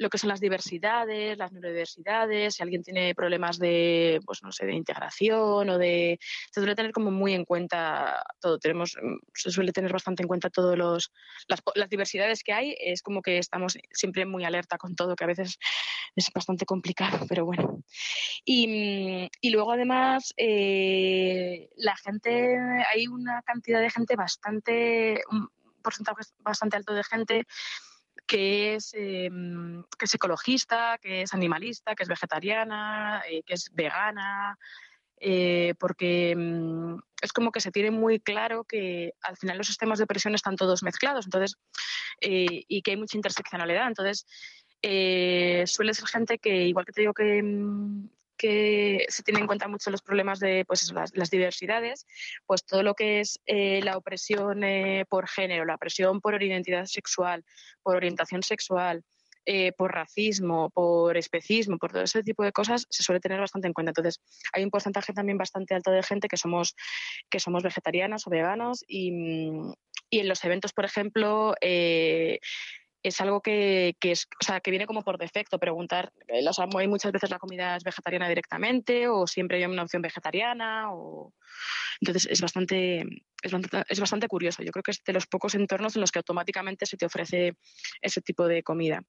lo 0.00 0.08
que 0.08 0.16
son 0.16 0.28
las 0.28 0.40
diversidades, 0.40 1.36
las 1.36 1.52
neurodiversidades, 1.52 2.54
si 2.54 2.62
alguien 2.62 2.82
tiene 2.82 3.14
problemas 3.14 3.58
de, 3.58 4.18
pues 4.24 4.42
no 4.42 4.50
sé, 4.50 4.64
de 4.64 4.72
integración 4.72 5.68
o 5.68 5.76
de... 5.76 6.18
Se 6.50 6.60
suele 6.60 6.74
tener 6.74 6.92
como 6.92 7.10
muy 7.10 7.34
en 7.34 7.44
cuenta 7.44 8.24
todo, 8.40 8.58
tenemos, 8.58 8.96
se 9.34 9.50
suele 9.50 9.72
tener 9.72 9.92
bastante 9.92 10.22
en 10.22 10.28
cuenta 10.28 10.48
todos 10.48 10.78
los... 10.78 11.12
Las, 11.48 11.90
diversidades 11.90 12.42
que 12.42 12.54
hay, 12.54 12.74
es 12.80 13.02
como 13.02 13.20
que 13.20 13.36
estamos 13.36 13.76
siempre 13.92 14.24
muy 14.24 14.44
alerta 14.44 14.78
con 14.78 14.96
todo, 14.96 15.14
que 15.16 15.24
a 15.24 15.26
veces 15.26 15.58
es 16.16 16.30
bastante 16.34 16.64
complicado, 16.64 17.18
pero 17.28 17.44
bueno. 17.44 17.84
Y, 18.42 19.28
y 19.42 19.50
luego 19.50 19.72
además 19.72 20.32
eh, 20.38 21.68
la 21.76 21.94
gente, 21.98 22.56
hay 22.90 23.06
una 23.06 23.42
cantidad 23.42 23.82
de 23.82 23.90
gente 23.90 24.16
bastante, 24.16 25.20
un 25.30 25.50
porcentaje 25.82 26.22
bastante 26.38 26.78
alto 26.78 26.94
de 26.94 27.04
gente 27.04 27.46
que 28.30 28.76
es, 28.76 28.94
em, 28.94 29.82
que 29.98 30.04
es 30.04 30.14
ecologista, 30.14 30.98
que 31.02 31.22
es 31.22 31.34
animalista, 31.34 31.96
que 31.96 32.04
es 32.04 32.08
vegetariana, 32.08 33.24
eh, 33.28 33.42
que 33.44 33.54
es 33.54 33.70
vegana, 33.72 34.56
eh, 35.16 35.74
porque 35.80 36.36
mm, 36.36 36.94
es 37.22 37.32
como 37.32 37.50
que 37.50 37.58
se 37.60 37.72
tiene 37.72 37.90
muy 37.90 38.20
claro 38.20 38.62
que 38.62 39.14
al 39.22 39.36
final 39.36 39.58
los 39.58 39.66
sistemas 39.66 39.98
de 39.98 40.06
presión 40.06 40.36
están 40.36 40.54
todos 40.54 40.84
mezclados 40.84 41.26
entonces, 41.26 41.56
eh, 42.20 42.62
y 42.68 42.82
que 42.82 42.92
hay 42.92 42.96
mucha 42.98 43.16
interseccionalidad. 43.16 43.88
Entonces, 43.88 44.24
suele 45.68 45.92
ser 45.92 46.06
gente 46.06 46.38
que, 46.38 46.66
igual 46.66 46.86
que 46.86 46.92
te 46.92 47.00
digo 47.00 47.14
que, 47.14 47.42
mm, 47.42 48.10
que 48.40 49.04
se 49.10 49.22
tienen 49.22 49.42
en 49.42 49.46
cuenta 49.46 49.68
mucho 49.68 49.90
los 49.90 50.00
problemas 50.00 50.40
de 50.40 50.64
pues 50.64 50.90
las, 50.92 51.30
diversidades, 51.30 52.06
pues 52.46 52.64
todo 52.64 52.82
lo 52.82 52.94
que 52.94 53.20
es 53.20 53.38
eh, 53.44 53.82
la 53.82 53.98
opresión 53.98 54.64
eh, 54.64 55.04
por 55.10 55.28
género, 55.28 55.66
la 55.66 55.74
opresión 55.74 56.22
por 56.22 56.42
identidad 56.42 56.86
sexual, 56.86 57.44
por 57.82 57.96
orientación 57.96 58.42
sexual, 58.42 59.04
eh, 59.44 59.72
por 59.72 59.92
racismo, 59.92 60.70
por 60.70 61.18
especismo, 61.18 61.76
por 61.76 61.92
todo 61.92 62.02
ese 62.02 62.22
tipo 62.22 62.42
de 62.42 62.52
cosas, 62.52 62.86
se 62.88 63.02
suele 63.02 63.20
tener 63.20 63.40
bastante 63.40 63.68
en 63.68 63.74
cuenta. 63.74 63.90
Entonces, 63.90 64.22
hay 64.54 64.64
un 64.64 64.70
porcentaje 64.70 65.12
también 65.12 65.36
bastante 65.36 65.74
alto 65.74 65.90
de 65.90 66.02
gente 66.02 66.26
que 66.26 66.38
somos, 66.38 66.74
que 67.28 67.40
somos 67.40 67.62
vegetarianas 67.62 68.26
o 68.26 68.30
veganos 68.30 68.84
y, 68.88 69.12
y 70.08 70.20
en 70.20 70.28
los 70.28 70.42
eventos, 70.44 70.72
por 70.72 70.86
ejemplo, 70.86 71.54
es 73.02 73.20
algo 73.20 73.40
que, 73.40 73.96
es, 74.00 74.28
o 74.40 74.44
sea, 74.44 74.60
que 74.60 74.70
viene 74.70 74.86
como 74.86 75.02
por 75.02 75.18
defecto, 75.18 75.58
preguntar, 75.58 76.12
eh, 76.28 76.44
hay 76.76 76.88
muchas 76.88 77.12
veces 77.12 77.30
la 77.30 77.38
comida 77.38 77.76
es 77.76 77.84
vegetariana 77.84 78.28
directamente 78.28 79.08
o 79.08 79.26
siempre 79.26 79.58
hay 79.58 79.64
una 79.64 79.82
opción 79.82 80.02
vegetariana 80.02 80.92
o 80.92 81.32
entonces 82.00 82.28
es 82.30 82.40
bastante, 82.40 83.00
es 83.42 83.52
bastante, 83.52 83.84
es 83.88 84.00
bastante 84.00 84.28
curioso. 84.28 84.62
Yo 84.62 84.72
creo 84.72 84.82
que 84.82 84.92
es 84.92 85.02
de 85.04 85.12
los 85.12 85.26
pocos 85.26 85.54
entornos 85.54 85.96
en 85.96 86.00
los 86.00 86.12
que 86.12 86.18
automáticamente 86.18 86.86
se 86.86 86.96
te 86.96 87.06
ofrece 87.06 87.56
ese 88.00 88.22
tipo 88.22 88.46
de 88.46 88.62
comida. 88.62 89.02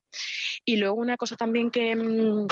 Y 0.66 0.78
luego 0.78 0.96
una 0.96 1.18
cosa 1.18 1.36
también 1.36 1.72
que, 1.72 1.96
mm, 1.96 2.48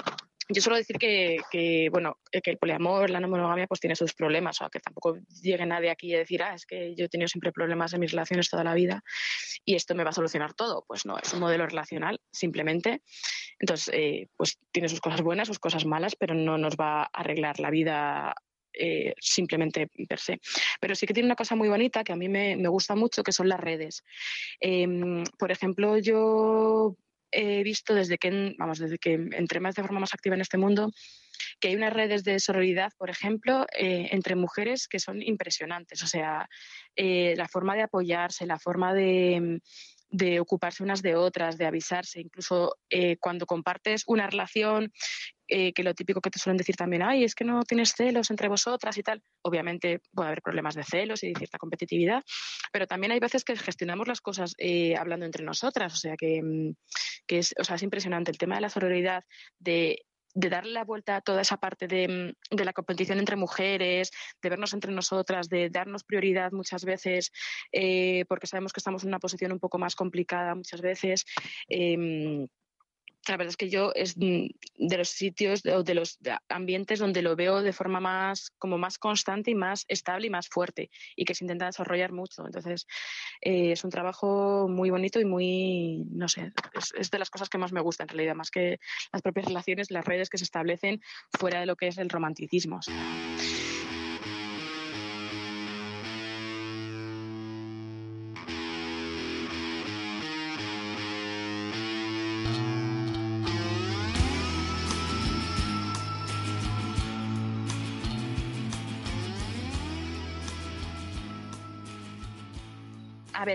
yo 0.52 0.62
suelo 0.62 0.78
decir 0.78 0.98
que, 0.98 1.90
bueno, 1.92 2.18
eh, 2.32 2.42
que 2.42 2.50
el 2.50 2.58
poliamor, 2.58 3.10
la 3.10 3.20
no 3.20 3.28
monogamia, 3.28 3.68
pues 3.68 3.80
tiene 3.80 3.96
sus 3.96 4.14
problemas, 4.14 4.62
o 4.62 4.70
que 4.70 4.80
tampoco 4.80 5.18
llegue 5.42 5.66
nadie 5.66 5.92
aquí 5.92 6.14
a 6.16 6.20
decir, 6.20 6.42
ah, 6.42 6.56
es 6.56 6.66
que 6.66 6.96
yo 6.96 7.06
he 7.06 7.10
tenido 7.10 7.28
siempre 7.28 7.52
problemas 7.52 7.94
en 7.94 8.00
mis 8.00 8.12
relaciones 8.12 8.50
toda 8.50 8.64
la 8.64 8.74
vida 8.74 9.04
y 9.64 9.76
esto 9.76 9.94
me 9.94 10.04
va 10.04 10.10
a 10.10 10.14
solucionar 10.14 10.54
todo. 10.54 10.84
Pues 10.88 11.06
no, 11.06 11.18
es 11.20 11.32
un 11.34 11.40
modelo 11.40 11.68
relacional, 11.68 12.20
simplemente. 12.32 13.04
Entonces, 13.60 13.94
eh, 13.94 14.28
pues 14.36 14.58
tiene 14.72 14.90
sus 14.90 15.02
cosas 15.02 15.22
buenas, 15.22 15.48
sus 15.48 15.60
cosas 15.60 15.86
malas, 15.86 16.16
pero 16.16 16.34
no 16.34 16.58
nos 16.58 16.76
va 16.76 17.04
a 17.04 17.10
arreglar 17.14 17.60
la 17.60 17.70
vida 17.70 18.34
eh, 18.74 19.14
simplemente 19.20 19.88
per 20.08 20.20
se. 20.20 20.40
Pero 20.80 20.96
sí 20.96 21.06
que 21.06 21.14
tiene 21.14 21.28
una 21.28 21.36
cosa 21.36 21.56
muy 21.56 21.70
bonita 21.70 22.04
que 22.04 22.14
a 22.14 22.16
mí 22.16 22.30
me, 22.30 22.56
me 22.56 22.70
gusta 22.70 22.96
mucho, 22.96 23.24
que 23.24 23.32
son 23.32 23.50
las 23.50 23.60
redes. 23.60 24.04
Em, 24.60 25.24
por 25.38 25.52
ejemplo, 25.52 25.98
yo 25.98 26.96
he 27.32 27.64
visto 27.64 27.94
desde 27.94 28.18
que, 28.18 28.56
vamos, 28.58 28.80
desde 28.80 28.98
que 28.98 29.14
entré 29.14 29.60
más 29.60 29.76
de 29.76 29.84
forma 29.84 30.00
más 30.00 30.14
activa 30.14 30.36
en 30.36 30.42
este 30.42 30.58
mundo, 30.58 30.92
que 31.60 31.70
hay 31.70 31.76
unas 31.76 31.94
redes 31.94 32.24
de 32.24 32.40
sororidad, 32.40 32.92
por 32.98 33.10
ejemplo, 33.10 33.66
eh, 33.78 34.10
entre 34.12 34.36
mujeres 34.36 34.88
que 34.88 35.00
son 35.00 35.22
impresionantes. 35.22 36.02
O 36.04 36.08
sea, 36.08 36.48
eh, 36.96 37.34
la 37.38 37.48
forma 37.48 37.76
de 37.76 37.84
apoyarse, 37.84 38.46
la 38.46 38.60
forma 38.60 38.94
de, 38.94 39.62
de 40.10 40.40
ocuparse 40.40 40.84
unas 40.84 41.02
de 41.02 41.16
otras, 41.16 41.58
de 41.58 41.66
avisarse, 41.66 42.20
incluso 42.20 42.78
eh, 42.90 43.18
cuando 43.18 43.46
compartes 43.46 44.04
una 44.08 44.28
relación, 44.28 44.92
eh, 45.48 45.74
que 45.74 45.84
lo 45.84 45.96
típico 45.96 46.22
que 46.22 46.30
te 46.30 46.38
suelen 46.38 46.58
decir 46.58 46.76
también, 46.76 47.02
ay, 47.02 47.24
es 47.24 47.34
que 47.34 47.44
no 47.44 47.64
tienes 47.64 47.94
celos 47.94 48.30
entre 48.30 48.48
vosotras 48.48 48.98
y 48.98 49.04
tal. 49.04 49.24
Obviamente 49.42 50.00
puede 50.14 50.28
haber 50.28 50.42
problemas 50.44 50.76
de 50.76 50.84
celos 50.84 51.24
y 51.24 51.30
de 51.30 51.36
cierta 51.36 51.58
competitividad, 51.58 52.24
pero 52.72 52.86
también 52.86 53.12
hay 53.12 53.20
veces 53.20 53.44
que 53.44 53.56
gestionamos 53.56 54.08
las 54.08 54.22
cosas 54.22 54.54
eh, 54.60 54.96
hablando 54.96 55.26
entre 55.26 55.44
nosotras, 55.44 55.94
o 55.94 55.98
sea 55.98 56.16
que, 56.16 56.42
mm, 56.44 56.76
que 57.26 57.40
es, 57.40 57.56
o 57.60 57.64
sea, 57.64 57.78
es 57.78 57.84
impresionante 57.84 58.30
el 58.30 58.38
tema 58.38 58.56
de 58.56 58.62
la 58.62 58.70
sororidad, 58.70 59.24
de 59.58 60.06
de 60.34 60.50
darle 60.50 60.74
la 60.74 60.84
vuelta 60.84 61.18
a 61.18 61.22
toda 61.22 61.42
esa 61.42 61.58
parte 61.58 61.88
de, 61.88 62.08
mm, 62.08 62.56
de, 62.56 62.66
la 62.66 62.74
competición 62.74 63.20
entre 63.20 63.36
mujeres, 63.36 64.12
de 64.42 64.50
vernos 64.50 64.74
entre 64.74 64.92
nosotras, 64.92 65.50
de 65.50 65.70
darnos 65.70 66.04
prioridad 66.04 66.52
muchas 66.52 66.86
veces, 66.86 67.32
eh, 67.72 68.26
porque 68.28 68.48
sabemos 68.48 68.74
que 68.74 68.80
estamos 68.80 69.04
en 69.04 69.10
una 69.10 69.20
posición 69.20 69.52
un 69.52 69.60
poco 69.60 69.78
más 69.78 69.96
complicada 69.96 70.56
muchas 70.56 70.82
veces. 70.82 71.26
Eh, 71.68 72.48
la 73.30 73.38
verdad 73.38 73.52
es 73.52 73.58
que 73.58 73.70
yo 73.70 73.92
es 73.96 74.18
mm, 74.18 74.48
de 74.78 74.98
los 74.98 75.10
sitios 75.10 75.66
o 75.66 75.84
de 75.84 75.94
los 75.94 76.20
ambientes 76.50 77.00
donde 77.00 77.22
lo 77.22 77.36
veo 77.36 77.62
de 77.62 77.74
forma 77.74 78.00
más 78.00 78.52
como 78.58 78.78
más 78.78 78.98
constante 78.98 79.52
y 79.52 79.56
más 79.56 79.86
estable 79.88 80.28
y 80.28 80.30
más 80.30 80.48
fuerte 80.48 80.90
y 81.16 81.26
que 81.26 81.36
se 81.36 81.44
intenta 81.44 81.66
desarrollar 81.66 82.12
mucho. 82.12 82.46
Entonces 82.46 82.88
eh, 83.42 83.72
es 83.72 83.84
un 83.84 83.90
trabajo 83.90 84.68
muy 84.70 84.90
bonito 84.90 85.20
y 85.20 85.26
muy 85.26 86.04
no 86.12 86.28
sé 86.28 86.52
es, 86.98 87.12
de 87.12 87.20
las 87.20 87.30
cosas 87.30 87.50
que 87.50 87.58
más 87.58 87.72
me 87.72 87.82
gusta 87.82 88.04
en 88.04 88.10
realidad 88.10 88.36
más 88.36 88.52
que 88.52 88.80
las 89.12 89.22
propias 89.22 89.46
relaciones 89.46 89.92
las 89.92 90.06
redes 90.06 90.30
que 90.30 90.38
se 90.38 90.44
establecen 90.44 91.02
fuera 91.38 91.60
de 91.60 91.66
lo 91.66 91.76
que 91.76 91.88
es 91.88 91.98
el 91.98 92.10
romanticismo 92.10 92.80
A 92.88 93.69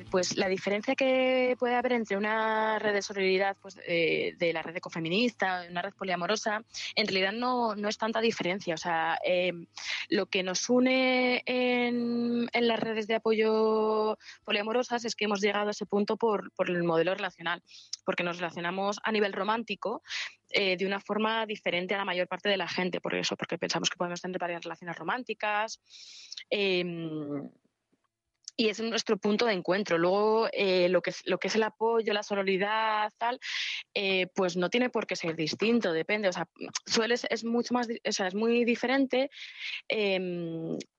pues 0.02 0.36
la 0.36 0.48
diferencia 0.48 0.94
que 0.94 1.56
puede 1.58 1.74
haber 1.74 1.92
entre 1.92 2.16
una 2.16 2.78
red 2.78 2.92
de 2.92 3.02
solidaridad 3.02 3.56
pues, 3.60 3.78
eh, 3.86 4.34
de 4.38 4.52
la 4.52 4.62
red 4.62 4.76
ecofeminista, 4.76 5.66
una 5.70 5.82
red 5.82 5.94
poliamorosa, 5.94 6.62
en 6.94 7.06
realidad 7.06 7.32
no, 7.32 7.74
no 7.74 7.88
es 7.88 7.98
tanta 7.98 8.20
diferencia. 8.20 8.74
O 8.74 8.78
sea, 8.78 9.18
eh, 9.24 9.52
lo 10.08 10.26
que 10.26 10.42
nos 10.42 10.68
une 10.68 11.42
en, 11.46 12.48
las 12.52 12.80
redes 12.80 13.06
de 13.06 13.16
apoyo 13.16 14.18
poliamorosas 14.44 15.04
es 15.04 15.14
que 15.14 15.26
hemos 15.26 15.40
llegado 15.40 15.68
a 15.68 15.72
ese 15.72 15.86
punto 15.86 16.16
por, 16.16 16.52
por 16.52 16.70
el 16.70 16.82
modelo 16.82 17.14
relacional, 17.14 17.62
porque 18.04 18.22
nos 18.22 18.38
relacionamos 18.38 19.00
a 19.02 19.12
nivel 19.12 19.32
romántico 19.32 20.02
eh, 20.50 20.76
de 20.76 20.86
una 20.86 21.00
forma 21.00 21.46
diferente 21.46 21.94
a 21.94 21.98
la 21.98 22.04
mayor 22.04 22.28
parte 22.28 22.48
de 22.48 22.56
la 22.56 22.68
gente, 22.68 23.00
por 23.00 23.14
eso, 23.14 23.36
porque 23.36 23.58
pensamos 23.58 23.90
que 23.90 23.96
podemos 23.96 24.20
tener 24.20 24.38
varias 24.38 24.62
relaciones 24.62 24.96
románticas. 24.96 25.80
Eh, 26.48 26.84
y 28.56 28.68
es 28.68 28.80
nuestro 28.80 29.16
punto 29.16 29.46
de 29.46 29.52
encuentro. 29.52 29.98
Luego, 29.98 30.48
eh, 30.52 30.88
lo, 30.88 31.02
que 31.02 31.12
lo 31.24 31.38
que 31.38 31.48
es 31.48 31.54
el 31.54 31.62
apoyo, 31.62 32.12
la 32.12 32.22
sororidad, 32.22 33.12
tal, 33.18 33.38
eh, 33.94 34.28
pues 34.34 34.56
no 34.56 34.70
tiene 34.70 34.90
por 34.90 35.06
qué 35.06 35.16
ser 35.16 35.36
distinto, 35.36 35.92
depende. 35.92 36.28
O 36.28 36.32
sea, 36.32 36.48
suele, 36.86 37.14
es 37.14 37.44
mucho 37.44 37.74
más, 37.74 37.88
o 37.88 38.12
sea, 38.12 38.28
es 38.28 38.34
muy 38.34 38.64
diferente 38.64 39.30
eh, 39.88 40.18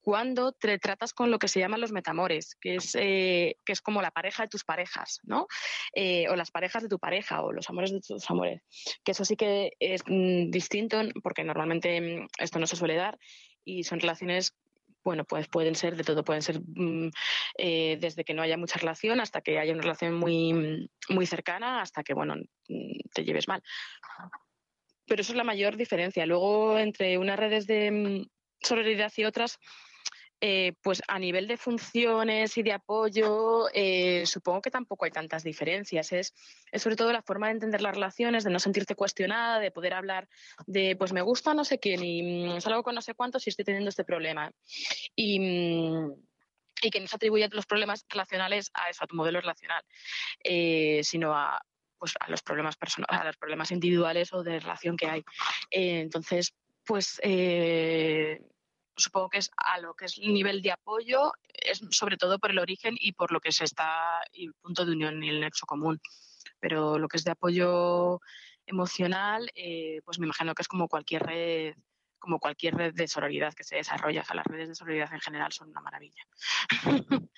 cuando 0.05 0.51
te 0.51 0.77
tratas 0.77 1.13
con 1.13 1.31
lo 1.31 1.39
que 1.39 1.47
se 1.47 1.59
llaman 1.59 1.81
los 1.81 1.91
metamores, 1.91 2.55
que 2.61 2.75
es, 2.75 2.93
eh, 2.93 3.57
que 3.65 3.73
es 3.73 3.81
como 3.81 4.03
la 4.03 4.11
pareja 4.11 4.43
de 4.43 4.49
tus 4.49 4.63
parejas, 4.63 5.19
¿no? 5.23 5.47
Eh, 5.93 6.29
o 6.29 6.35
las 6.35 6.51
parejas 6.51 6.83
de 6.83 6.89
tu 6.89 6.99
pareja, 6.99 7.41
o 7.41 7.51
los 7.51 7.67
amores 7.71 7.91
de 7.91 8.01
tus 8.01 8.29
amores. 8.29 8.61
Que 9.03 9.13
eso 9.13 9.25
sí 9.25 9.35
que 9.35 9.71
es 9.79 10.03
mm, 10.05 10.51
distinto, 10.51 11.01
porque 11.23 11.43
normalmente 11.43 11.99
mm, 11.99 12.27
esto 12.37 12.59
no 12.59 12.67
se 12.67 12.75
suele 12.75 12.93
dar, 12.93 13.17
y 13.63 13.83
son 13.83 13.99
relaciones 13.99 14.55
bueno, 15.05 15.23
pues 15.23 15.47
pueden 15.47 15.75
ser 15.75 15.95
de 15.95 16.03
todo, 16.03 16.25
pueden 16.25 16.41
ser 16.41 16.59
mm, 16.59 17.11
eh, 17.59 17.97
desde 18.01 18.25
que 18.25 18.33
no 18.33 18.41
haya 18.41 18.57
mucha 18.57 18.79
relación 18.79 19.21
hasta 19.21 19.39
que 19.39 19.59
haya 19.59 19.71
una 19.71 19.83
relación 19.83 20.15
muy, 20.15 20.89
muy 21.09 21.25
cercana, 21.27 21.81
hasta 21.81 22.03
que, 22.03 22.15
bueno, 22.15 22.35
mm, 22.67 22.99
te 23.13 23.23
lleves 23.23 23.47
mal. 23.47 23.61
Pero 25.05 25.21
eso 25.21 25.31
es 25.31 25.37
la 25.37 25.43
mayor 25.43 25.77
diferencia. 25.77 26.25
Luego, 26.25 26.79
entre 26.79 27.19
unas 27.19 27.37
redes 27.37 27.67
de 27.67 27.91
mm, 27.91 28.25
sororidad 28.61 29.13
y 29.15 29.25
otras, 29.25 29.59
eh, 30.41 30.73
pues 30.81 31.01
a 31.07 31.17
nivel 31.17 31.47
de 31.47 31.55
funciones 31.57 32.57
y 32.57 32.63
de 32.63 32.73
apoyo, 32.73 33.67
eh, 33.73 34.25
supongo 34.25 34.61
que 34.61 34.69
tampoco 34.69 35.05
hay 35.05 35.11
tantas 35.11 35.43
diferencias. 35.43 36.11
Es, 36.11 36.33
sobre 36.73 36.97
todo 36.97 37.13
la 37.13 37.21
forma 37.21 37.47
de 37.47 37.53
entender 37.53 37.81
las 37.81 37.95
relaciones, 37.95 38.43
de 38.43 38.51
no 38.51 38.59
sentirte 38.59 38.95
cuestionada, 38.95 39.59
de 39.59 39.71
poder 39.71 39.93
hablar 39.93 40.27
de, 40.67 40.95
pues 40.97 41.13
me 41.13 41.21
gusta 41.21 41.53
no 41.53 41.63
sé 41.63 41.79
quién 41.79 42.03
y 42.03 42.55
mm, 42.57 42.61
salgo 42.61 42.83
con 42.83 42.95
no 42.95 43.01
sé 43.01 43.13
cuántos 43.13 43.43
si 43.43 43.49
estoy 43.49 43.63
teniendo 43.65 43.89
este 43.89 44.03
problema. 44.03 44.51
Y, 45.15 45.39
mm, 45.39 46.13
y 46.81 46.89
que 46.89 46.99
no 46.99 47.07
se 47.07 47.15
atribuye 47.15 47.47
los 47.51 47.65
problemas 47.65 48.05
relacionales 48.09 48.69
a 48.73 48.89
eso, 48.89 49.05
a 49.05 49.07
tu 49.07 49.15
modelo 49.15 49.39
relacional, 49.39 49.81
eh, 50.43 51.01
sino 51.03 51.33
a, 51.33 51.61
pues, 51.97 52.13
a 52.19 52.29
los 52.29 52.43
problemas 52.43 52.75
personales, 52.75 53.21
a 53.21 53.23
los 53.23 53.37
problemas 53.37 53.71
individuales 53.71 54.33
o 54.33 54.43
de 54.43 54.59
relación 54.59 54.97
que 54.97 55.07
hay. 55.07 55.23
entonces, 55.71 56.53
pues 56.83 57.19
supongo 58.95 59.29
que 59.29 59.39
es 59.39 59.51
a 59.57 59.79
lo 59.79 59.93
que 59.93 60.05
es 60.05 60.17
el 60.17 60.33
nivel 60.33 60.61
de 60.61 60.71
apoyo, 60.71 61.33
es 61.47 61.81
sobre 61.91 62.17
todo 62.17 62.39
por 62.39 62.51
el 62.51 62.59
origen 62.59 62.95
y 62.99 63.13
por 63.13 63.31
lo 63.31 63.39
que 63.39 63.51
se 63.51 63.63
está, 63.63 64.21
y 64.31 64.47
el 64.47 64.53
punto 64.53 64.85
de 64.85 64.91
unión 64.93 65.23
y 65.23 65.29
el 65.29 65.41
nexo 65.41 65.65
común. 65.65 65.99
Pero 66.59 66.97
lo 66.97 67.07
que 67.07 67.17
es 67.17 67.23
de 67.23 67.31
apoyo 67.31 68.21
emocional, 68.65 69.51
eh, 69.55 70.01
pues 70.05 70.19
me 70.19 70.25
imagino 70.25 70.55
que 70.55 70.61
es 70.61 70.67
como 70.67 70.87
cualquier 70.87 71.23
red 71.23 71.75
como 72.25 72.39
cualquier 72.39 72.73
red 72.73 72.93
de 72.95 73.07
sororidad 73.07 73.53
que 73.53 73.63
se 73.63 73.75
desarrolla. 73.75 74.21
O 74.21 74.25
sea, 74.25 74.35
las 74.35 74.47
redes 74.47 74.67
de 74.67 74.75
sororidad 74.75 75.13
en 75.13 75.19
general 75.19 75.51
son 75.51 75.69
una 75.69 75.81
maravilla. 75.81 76.23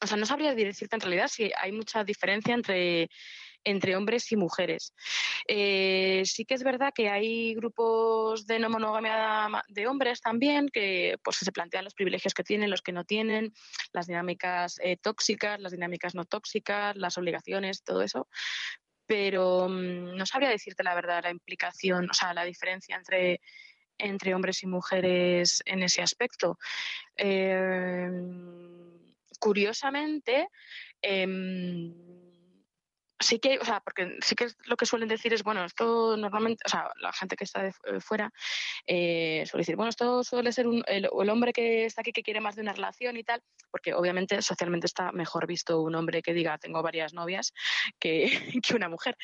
o 0.00 0.06
sea, 0.06 0.16
no 0.16 0.24
sabría 0.24 0.54
decirte 0.54 0.96
en 0.96 1.00
realidad 1.02 1.28
si 1.28 1.52
hay 1.60 1.72
mucha 1.72 2.04
diferencia 2.04 2.54
entre 2.54 3.10
entre 3.64 3.96
hombres 3.96 4.30
y 4.32 4.36
mujeres. 4.36 4.94
Eh, 5.46 6.22
sí 6.24 6.44
que 6.44 6.54
es 6.54 6.62
verdad 6.62 6.92
que 6.94 7.08
hay 7.08 7.54
grupos 7.54 8.46
de 8.46 8.58
no 8.58 8.70
monogamia 8.70 9.62
de 9.68 9.86
hombres 9.86 10.20
también 10.20 10.68
que 10.68 11.16
pues, 11.22 11.36
se 11.36 11.52
plantean 11.52 11.84
los 11.84 11.94
privilegios 11.94 12.34
que 12.34 12.44
tienen, 12.44 12.70
los 12.70 12.82
que 12.82 12.92
no 12.92 13.04
tienen, 13.04 13.52
las 13.92 14.06
dinámicas 14.06 14.78
eh, 14.82 14.96
tóxicas, 14.96 15.60
las 15.60 15.72
dinámicas 15.72 16.14
no 16.14 16.24
tóxicas, 16.24 16.96
las 16.96 17.18
obligaciones, 17.18 17.82
todo 17.82 18.02
eso. 18.02 18.28
Pero 19.06 19.68
mm, 19.68 20.16
no 20.16 20.26
sabría 20.26 20.50
decirte 20.50 20.82
la 20.82 20.94
verdad 20.94 21.22
la 21.22 21.30
implicación, 21.30 22.08
o 22.10 22.14
sea, 22.14 22.34
la 22.34 22.44
diferencia 22.44 22.96
entre 22.96 23.40
entre 24.00 24.32
hombres 24.32 24.62
y 24.62 24.68
mujeres 24.68 25.60
en 25.66 25.82
ese 25.82 26.02
aspecto. 26.02 26.56
Eh, 27.16 28.08
curiosamente, 29.38 30.48
em, 31.02 31.94
sí 33.20 33.38
que, 33.38 33.58
o 33.58 33.64
sea, 33.64 33.80
porque 33.80 34.18
sí 34.22 34.34
que 34.34 34.48
lo 34.66 34.76
que 34.76 34.86
suelen 34.86 35.08
decir 35.08 35.32
es, 35.32 35.42
bueno, 35.42 35.64
esto 35.64 36.16
normalmente, 36.16 36.62
o 36.66 36.68
sea, 36.68 36.90
la 37.00 37.12
gente 37.12 37.36
que 37.36 37.44
está 37.44 37.62
de 37.62 37.68
eh, 37.68 38.00
fuera 38.00 38.32
eh, 38.86 39.44
suele 39.46 39.62
decir, 39.62 39.76
bueno, 39.76 39.90
esto 39.90 40.22
suele 40.24 40.52
ser 40.52 40.66
un, 40.66 40.82
el, 40.86 41.08
hombre 41.28 41.52
que 41.52 41.84
está 41.84 42.02
aquí 42.02 42.12
que 42.12 42.22
quiere 42.22 42.40
más 42.40 42.56
de 42.56 42.62
una 42.62 42.72
relación 42.72 43.16
y 43.16 43.24
tal, 43.24 43.42
porque 43.70 43.94
obviamente 43.94 44.40
socialmente 44.42 44.86
está 44.86 45.12
mejor 45.12 45.46
visto 45.46 45.80
un 45.80 45.94
hombre 45.94 46.22
que 46.22 46.32
diga 46.32 46.58
tengo 46.58 46.82
varias 46.82 47.12
novias 47.14 47.52
que, 47.98 48.28
que 48.62 48.74
una 48.74 48.88
mujer. 48.88 49.16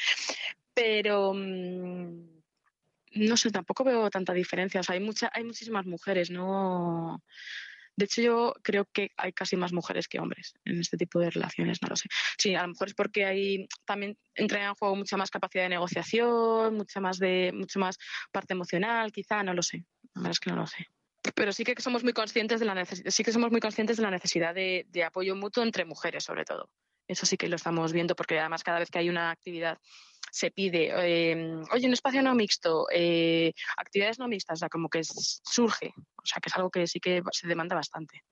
Pero 0.74 1.32
mm, 1.34 2.34
no 3.14 3.36
sé, 3.36 3.50
tampoco 3.50 3.84
veo 3.84 4.10
tanta 4.10 4.32
diferencia. 4.32 4.80
O 4.80 4.82
sea, 4.82 4.94
hay 4.94 5.00
mucha, 5.00 5.30
hay 5.32 5.44
muchísimas 5.44 5.86
mujeres, 5.86 6.30
no 6.30 7.22
de 7.96 8.04
hecho, 8.04 8.22
yo 8.22 8.54
creo 8.62 8.86
que 8.92 9.12
hay 9.16 9.32
casi 9.32 9.56
más 9.56 9.72
mujeres 9.72 10.08
que 10.08 10.18
hombres 10.18 10.54
en 10.64 10.80
este 10.80 10.96
tipo 10.96 11.20
de 11.20 11.30
relaciones, 11.30 11.80
no 11.82 11.88
lo 11.88 11.96
sé. 11.96 12.08
Sí, 12.38 12.54
a 12.54 12.62
lo 12.62 12.68
mejor 12.68 12.88
es 12.88 12.94
porque 12.94 13.24
hay 13.24 13.68
también 13.84 14.18
entra 14.34 14.64
en 14.64 14.74
juego 14.74 14.96
mucha 14.96 15.16
más 15.16 15.30
capacidad 15.30 15.64
de 15.64 15.70
negociación, 15.70 16.74
mucha 16.74 17.00
más 17.00 17.18
de 17.18 17.52
mucho 17.54 17.78
más 17.78 17.98
parte 18.32 18.54
emocional, 18.54 19.12
quizá, 19.12 19.42
no 19.42 19.54
lo 19.54 19.62
sé. 19.62 19.84
La 20.14 20.22
verdad 20.22 20.32
es 20.32 20.40
que 20.40 20.50
no 20.50 20.56
lo 20.56 20.66
sé 20.66 20.86
pero 21.32 21.52
sí 21.52 21.64
que 21.64 21.80
somos 21.80 22.04
muy 22.04 22.12
conscientes 22.12 22.60
de 22.60 22.66
la 22.66 22.84
sí 22.84 23.24
que 23.24 23.32
somos 23.32 23.50
muy 23.50 23.60
conscientes 23.60 23.96
de 23.96 24.02
la 24.02 24.10
necesidad 24.10 24.54
de, 24.54 24.86
apoyo 25.06 25.34
mutuo 25.34 25.62
entre 25.62 25.84
mujeres 25.84 26.24
sobre 26.24 26.44
todo 26.44 26.68
eso 27.08 27.26
sí 27.26 27.36
que 27.36 27.48
lo 27.48 27.56
estamos 27.56 27.92
viendo 27.92 28.14
porque 28.14 28.38
además 28.38 28.62
cada 28.62 28.78
vez 28.78 28.90
que 28.90 28.98
hay 28.98 29.08
una 29.08 29.30
actividad 29.30 29.78
se 30.34 30.50
pide, 30.50 30.90
em, 31.30 31.62
oye, 31.70 31.86
un 31.86 31.92
espacio 31.92 32.20
no 32.20 32.34
mixto, 32.34 32.88
eh, 32.90 33.52
actividades 33.76 34.18
no 34.18 34.26
mixtas, 34.26 34.58
o 34.58 34.60
sea, 34.62 34.68
como 34.68 34.88
que 34.88 35.02
surge, 35.04 35.94
o 35.96 36.26
sea, 36.26 36.40
que 36.40 36.48
es 36.48 36.56
algo 36.56 36.70
que 36.70 36.88
sí 36.88 36.98
que 36.98 37.22
se 37.30 37.46
demanda 37.46 37.76
bastante. 37.76 38.24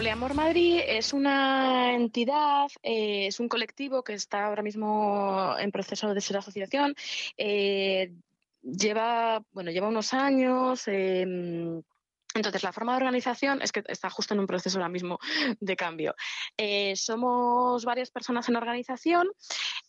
Poliamor 0.00 0.32
Madrid 0.32 0.80
es 0.86 1.12
una 1.12 1.92
entidad, 1.92 2.70
eh, 2.82 3.26
es 3.26 3.38
un 3.38 3.50
colectivo 3.50 4.02
que 4.02 4.14
está 4.14 4.46
ahora 4.46 4.62
mismo 4.62 5.54
en 5.58 5.70
proceso 5.70 6.14
de 6.14 6.22
ser 6.22 6.38
asociación. 6.38 6.94
Eh, 7.36 8.10
lleva, 8.62 9.42
bueno, 9.52 9.70
lleva 9.70 9.88
unos 9.88 10.14
años. 10.14 10.88
Em, 10.88 11.82
entonces, 12.34 12.62
la 12.62 12.72
forma 12.72 12.92
de 12.92 12.96
organización 12.96 13.60
es 13.60 13.72
que 13.72 13.84
está 13.88 14.08
justo 14.08 14.32
en 14.32 14.40
un 14.40 14.46
proceso 14.46 14.78
ahora 14.78 14.88
mismo 14.88 15.18
de 15.60 15.76
cambio. 15.76 16.14
Eh, 16.56 16.96
somos 16.96 17.84
varias 17.84 18.10
personas 18.10 18.48
en 18.48 18.56
organización 18.56 19.28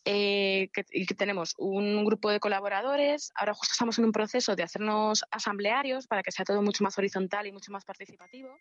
y 0.04 1.06
tenemos 1.16 1.54
un 1.56 2.04
grupo 2.04 2.28
de 2.28 2.38
colaboradores. 2.38 3.32
Ahora 3.34 3.54
justo 3.54 3.72
estamos 3.72 3.98
en 3.98 4.04
un 4.04 4.12
proceso 4.12 4.56
de 4.56 4.62
hacernos 4.62 5.24
asamblearios 5.30 6.06
para 6.06 6.22
que 6.22 6.32
sea 6.32 6.44
todo 6.44 6.60
mucho 6.60 6.84
más 6.84 6.98
horizontal 6.98 7.46
y 7.46 7.52
mucho 7.52 7.72
más 7.72 7.86
participativo. 7.86 8.58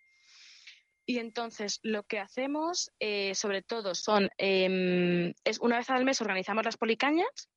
Y 1.05 1.17
entonces 1.17 1.79
lo 1.83 2.03
que 2.03 2.19
hacemos, 2.19 2.91
eh, 2.99 3.33
sobre 3.35 3.63
todo, 3.63 3.95
son 3.95 4.29
em, 4.37 5.33
es 5.43 5.59
una 5.59 5.77
vez 5.77 5.89
al 5.89 6.05
mes 6.05 6.21
organizamos 6.21 6.63
las 6.63 6.77
policañas 6.77 7.49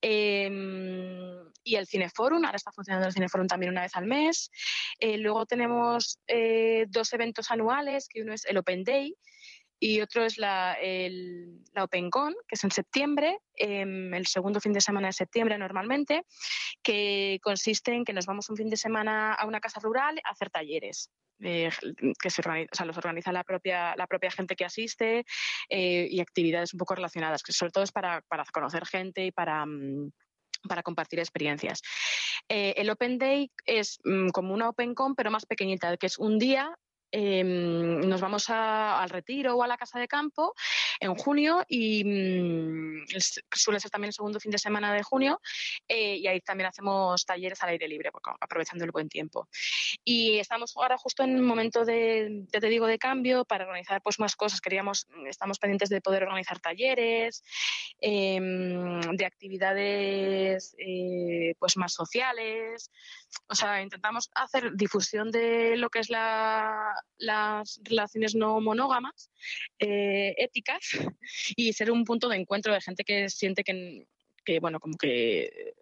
em, 0.00 1.50
y 1.62 1.76
el 1.76 1.86
Cineforum. 1.86 2.44
Ahora 2.44 2.56
está 2.56 2.72
funcionando 2.72 3.08
el 3.08 3.14
Cineforum 3.14 3.46
también 3.46 3.72
una 3.72 3.82
vez 3.82 3.96
al 3.96 4.06
mes. 4.06 4.50
Eh, 4.98 5.16
luego 5.18 5.46
tenemos 5.46 6.18
eh, 6.26 6.84
dos 6.88 7.12
eventos 7.14 7.50
anuales, 7.50 8.06
que 8.08 8.22
uno 8.22 8.34
es 8.34 8.44
el 8.44 8.58
Open 8.58 8.84
Day 8.84 9.16
y 9.80 10.00
otro 10.00 10.24
es 10.24 10.38
la, 10.38 10.74
el, 10.74 11.62
la 11.72 11.84
OpenCon, 11.84 12.34
que 12.48 12.54
es 12.54 12.64
en 12.64 12.70
septiembre, 12.70 13.38
em, 13.56 14.14
el 14.14 14.26
segundo 14.26 14.60
fin 14.60 14.72
de 14.72 14.80
semana 14.80 15.08
de 15.08 15.12
septiembre 15.12 15.58
normalmente, 15.58 16.24
que 16.82 17.38
consiste 17.42 17.92
en 17.92 18.04
que 18.04 18.12
nos 18.12 18.26
vamos 18.26 18.48
un 18.50 18.56
fin 18.56 18.70
de 18.70 18.76
semana 18.76 19.34
a 19.34 19.46
una 19.46 19.60
casa 19.60 19.80
rural 19.80 20.18
a 20.24 20.30
hacer 20.30 20.50
talleres. 20.50 21.10
Eh, 21.44 21.68
que 22.20 22.30
se 22.30 22.42
los 22.86 22.96
organiza 22.96 23.30
la 23.30 23.44
propia, 23.44 23.94
la 23.96 24.06
propia 24.06 24.30
gente 24.30 24.56
que 24.56 24.64
asiste 24.64 25.26
eh, 25.68 26.08
y 26.10 26.20
actividades 26.20 26.72
un 26.72 26.78
poco 26.78 26.94
relacionadas, 26.94 27.42
que 27.42 27.52
sobre 27.52 27.70
todo 27.70 27.84
es 27.84 27.92
para, 27.92 28.22
para 28.28 28.44
conocer 28.50 28.86
gente 28.86 29.26
y 29.26 29.30
para, 29.30 29.66
mm, 29.66 30.10
para 30.66 30.82
compartir 30.82 31.18
experiencias. 31.18 31.82
Eh, 32.48 32.72
el 32.78 32.88
Open 32.88 33.18
Day 33.18 33.50
es 33.66 33.98
mm, 34.04 34.30
como 34.30 34.54
una 34.54 34.70
OpenCon, 34.70 35.14
pero 35.14 35.30
más 35.30 35.44
pequeñita, 35.44 35.96
que 35.98 36.06
es 36.06 36.18
un 36.18 36.38
día 36.38 36.74
Em, 37.16 38.00
nos 38.08 38.20
vamos 38.20 38.50
al 38.50 39.08
retiro 39.08 39.54
o 39.54 39.62
a 39.62 39.68
la 39.68 39.76
casa 39.76 40.00
de 40.00 40.08
campo 40.08 40.52
en 41.00 41.14
junio 41.14 41.64
y 41.68 42.04
mm, 42.04 43.06
suele 43.52 43.80
ser 43.80 43.90
también 43.90 44.08
el 44.08 44.14
segundo 44.14 44.40
fin 44.40 44.50
de 44.50 44.58
semana 44.58 44.92
de 44.92 45.02
junio 45.02 45.40
eh, 45.88 46.16
y 46.16 46.26
ahí 46.26 46.40
también 46.40 46.68
hacemos 46.68 47.24
talleres 47.24 47.62
al 47.62 47.70
aire 47.70 47.88
libre, 47.88 48.10
aprovechando 48.40 48.84
el 48.84 48.90
buen 48.90 49.08
tiempo. 49.08 49.48
Y 50.04 50.38
estamos 50.38 50.76
ahora 50.76 50.96
justo 50.98 51.22
en 51.22 51.36
un 51.36 51.44
momento 51.44 51.84
de, 51.84 52.44
te 52.50 52.60
digo, 52.68 52.86
de 52.86 52.98
cambio 52.98 53.44
para 53.44 53.64
organizar 53.64 54.00
pues 54.02 54.18
más 54.18 54.36
cosas. 54.36 54.60
Queríamos, 54.60 55.06
estamos 55.26 55.58
pendientes 55.58 55.88
de 55.88 56.00
poder 56.00 56.22
organizar 56.24 56.60
talleres, 56.60 57.42
em, 58.00 59.00
de 59.00 59.26
actividades 59.26 60.74
eh, 60.78 61.54
pues 61.58 61.76
más 61.76 61.92
sociales. 61.92 62.90
O 63.48 63.54
sea, 63.54 63.82
intentamos 63.82 64.30
hacer 64.34 64.72
difusión 64.74 65.30
de 65.30 65.76
lo 65.76 65.90
que 65.90 66.00
es 66.00 66.10
la, 66.10 66.94
las 67.18 67.80
relaciones 67.82 68.34
no 68.34 68.60
monógamas, 68.60 69.30
eh, 69.78 70.34
éticas, 70.38 70.83
y 71.56 71.72
ser 71.72 71.90
un 71.90 72.04
punto 72.04 72.28
de 72.28 72.36
encuentro 72.36 72.72
de 72.72 72.80
gente 72.80 73.04
que 73.04 73.28
siente 73.28 73.64
que, 73.64 74.06
que 74.44 74.60
bueno, 74.60 74.80
como 74.80 74.96
que 74.96 75.74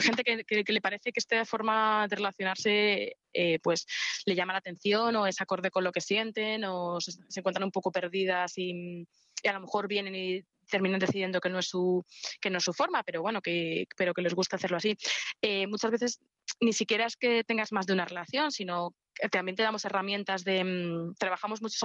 gente 0.00 0.24
que, 0.24 0.72
le 0.72 0.80
parece 0.80 1.12
que 1.12 1.20
esta 1.20 1.44
forma 1.44 2.06
de 2.08 2.16
relacionarse 2.16 3.16
eh, 3.32 3.58
pues 3.62 3.86
le 4.26 4.34
llama 4.34 4.52
la 4.52 4.58
atención 4.58 5.16
o 5.16 5.26
es 5.26 5.40
acorde 5.40 5.70
con 5.70 5.84
lo 5.84 5.92
que 5.92 6.00
sienten 6.00 6.64
o 6.64 7.00
se, 7.00 7.12
encuentran 7.36 7.64
un 7.64 7.70
poco 7.70 7.90
perdidas 7.90 8.52
y, 8.56 9.06
a 9.46 9.52
lo 9.52 9.60
mejor 9.60 9.88
vienen 9.88 10.14
y 10.14 10.42
terminan 10.70 10.98
decidiendo 10.98 11.38
que 11.38 11.50
no 11.50 11.58
es 11.58 11.68
su 11.68 12.02
que 12.40 12.48
no 12.48 12.56
es 12.56 12.64
su 12.64 12.72
forma 12.72 13.02
pero 13.02 13.20
bueno 13.20 13.42
que 13.42 13.86
pero 13.94 14.14
que 14.14 14.22
les 14.22 14.34
gusta 14.34 14.56
hacerlo 14.56 14.78
así. 14.78 14.96
Eh, 15.42 15.66
muchas 15.66 15.90
veces 15.90 16.20
ni 16.60 16.72
siquiera 16.72 17.04
es 17.06 17.16
que 17.16 17.44
tengas 17.44 17.70
más 17.70 17.86
de 17.86 17.92
una 17.92 18.06
relación 18.06 18.50
sino 18.50 18.90
que 18.90 19.03
también 19.30 19.56
te 19.56 19.62
damos 19.62 19.84
herramientas 19.84 20.44
de 20.44 20.64
mm, 20.64 21.14
trabajamos 21.14 21.62
mucho 21.62 21.78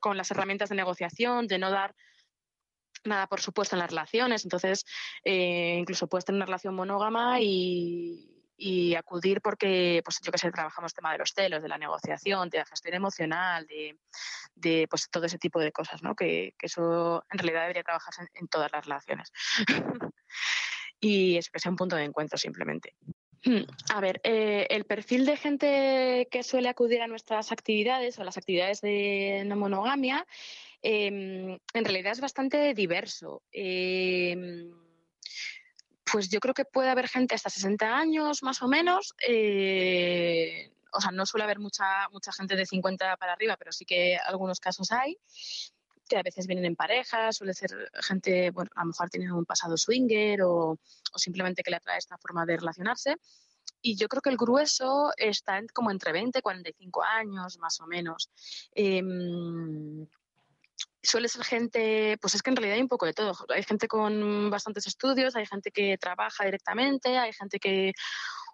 con 0.00 0.16
las 0.16 0.30
herramientas 0.30 0.68
de 0.68 0.76
negociación 0.76 1.46
de 1.46 1.58
no 1.58 1.70
dar 1.70 1.94
nada 3.04 3.26
por 3.26 3.40
supuesto 3.40 3.76
en 3.76 3.80
las 3.80 3.90
relaciones. 3.90 4.44
Entonces, 4.44 4.84
eh, 5.24 5.76
incluso 5.78 6.08
puedes 6.08 6.24
tener 6.24 6.38
una 6.38 6.46
relación 6.46 6.74
monógama 6.74 7.40
y, 7.40 8.30
acudir 8.96 9.42
porque, 9.42 10.00
pues 10.04 10.20
yo 10.22 10.32
que 10.32 10.38
sé, 10.38 10.50
trabajamos 10.50 10.94
tema 10.94 11.12
de 11.12 11.18
los 11.18 11.32
celos, 11.34 11.62
de 11.62 11.68
la 11.68 11.76
negociación, 11.76 12.48
de 12.48 12.58
la 12.58 12.64
gestión 12.64 12.94
emocional, 12.94 13.66
de, 13.66 14.86
pues 14.88 15.10
todo 15.10 15.26
ese 15.26 15.38
tipo 15.38 15.60
de 15.60 15.72
cosas, 15.72 16.02
¿no? 16.02 16.14
Que, 16.14 16.54
eso 16.60 17.24
en 17.30 17.38
realidad 17.38 17.62
debería 17.62 17.82
trabajarse 17.82 18.26
en, 18.34 18.48
todas 18.48 18.72
las 18.72 18.86
relaciones. 18.86 19.32
y 21.00 21.36
eso 21.36 21.50
que 21.52 21.58
sea 21.58 21.70
un 21.70 21.76
punto 21.76 21.96
de 21.96 22.04
encuentro 22.04 22.38
simplemente. 22.38 22.94
A 23.92 24.00
ver, 24.00 24.20
eh, 24.24 24.66
el 24.70 24.84
perfil 24.84 25.26
de 25.26 25.36
gente 25.36 26.28
que 26.30 26.42
suele 26.42 26.68
acudir 26.68 27.02
a 27.02 27.06
nuestras 27.06 27.52
actividades 27.52 28.18
o 28.18 28.24
las 28.24 28.38
actividades 28.38 28.80
de 28.80 29.42
no 29.46 29.56
monogamia 29.56 30.26
Em, 30.86 31.58
en 31.72 31.84
realidad 31.84 32.12
es 32.12 32.20
bastante 32.20 32.74
diverso. 32.74 33.42
Em, 33.50 34.70
pues 36.04 36.28
yo 36.28 36.40
creo 36.40 36.52
que 36.52 36.66
puede 36.66 36.90
haber 36.90 37.08
gente 37.08 37.34
hasta 37.34 37.48
60 37.48 37.96
años 37.96 38.42
más 38.42 38.60
o 38.60 38.68
menos. 38.68 39.14
Eh, 39.26 40.70
o 40.92 41.00
sea, 41.00 41.10
no 41.10 41.24
suele 41.24 41.44
haber 41.44 41.58
mucha, 41.58 42.06
mucha 42.12 42.32
gente 42.32 42.54
de 42.54 42.66
50 42.66 43.16
para 43.16 43.32
arriba, 43.32 43.56
pero 43.56 43.72
sí 43.72 43.86
que 43.86 44.18
algunos 44.18 44.60
casos 44.60 44.92
hay 44.92 45.16
que 46.08 46.16
a 46.16 46.22
veces 46.22 46.46
vienen 46.46 46.64
en 46.64 46.76
pareja, 46.76 47.32
suele 47.32 47.54
ser 47.54 47.70
gente, 48.02 48.50
bueno, 48.50 48.70
a 48.74 48.80
lo 48.80 48.88
mejor 48.88 49.10
tienen 49.10 49.32
un 49.32 49.44
pasado 49.44 49.76
swinger 49.76 50.42
o, 50.42 50.78
simplemente 51.16 51.62
que 51.62 51.70
le 51.70 51.76
atrae 51.76 51.98
esta 51.98 52.18
forma 52.18 52.44
de 52.46 52.56
relacionarse. 52.56 53.16
Y 53.80 53.96
yo 53.96 54.08
creo 54.08 54.22
que 54.22 54.30
el 54.30 54.36
grueso 54.36 55.12
está 55.16 55.60
como 55.72 55.90
entre 55.90 56.12
20 56.12 56.38
y 56.38 56.42
45 56.42 57.02
años, 57.02 57.58
más 57.58 57.80
o 57.80 57.86
menos. 57.86 58.30
Em, 58.72 60.06
suele 61.02 61.28
ser 61.28 61.44
gente, 61.44 62.16
pues 62.20 62.34
es 62.34 62.42
que 62.42 62.50
en 62.50 62.56
realidad 62.56 62.76
hay 62.76 62.82
un 62.82 62.88
poco 62.88 63.06
de 63.06 63.12
todo. 63.12 63.34
Hay 63.48 63.62
gente 63.62 63.88
con 63.88 64.50
bastantes 64.50 64.86
estudios, 64.86 65.36
hay 65.36 65.46
gente 65.46 65.70
que 65.70 65.98
trabaja 65.98 66.44
directamente, 66.44 67.18
hay 67.18 67.32
gente 67.32 67.58
que 67.58 67.92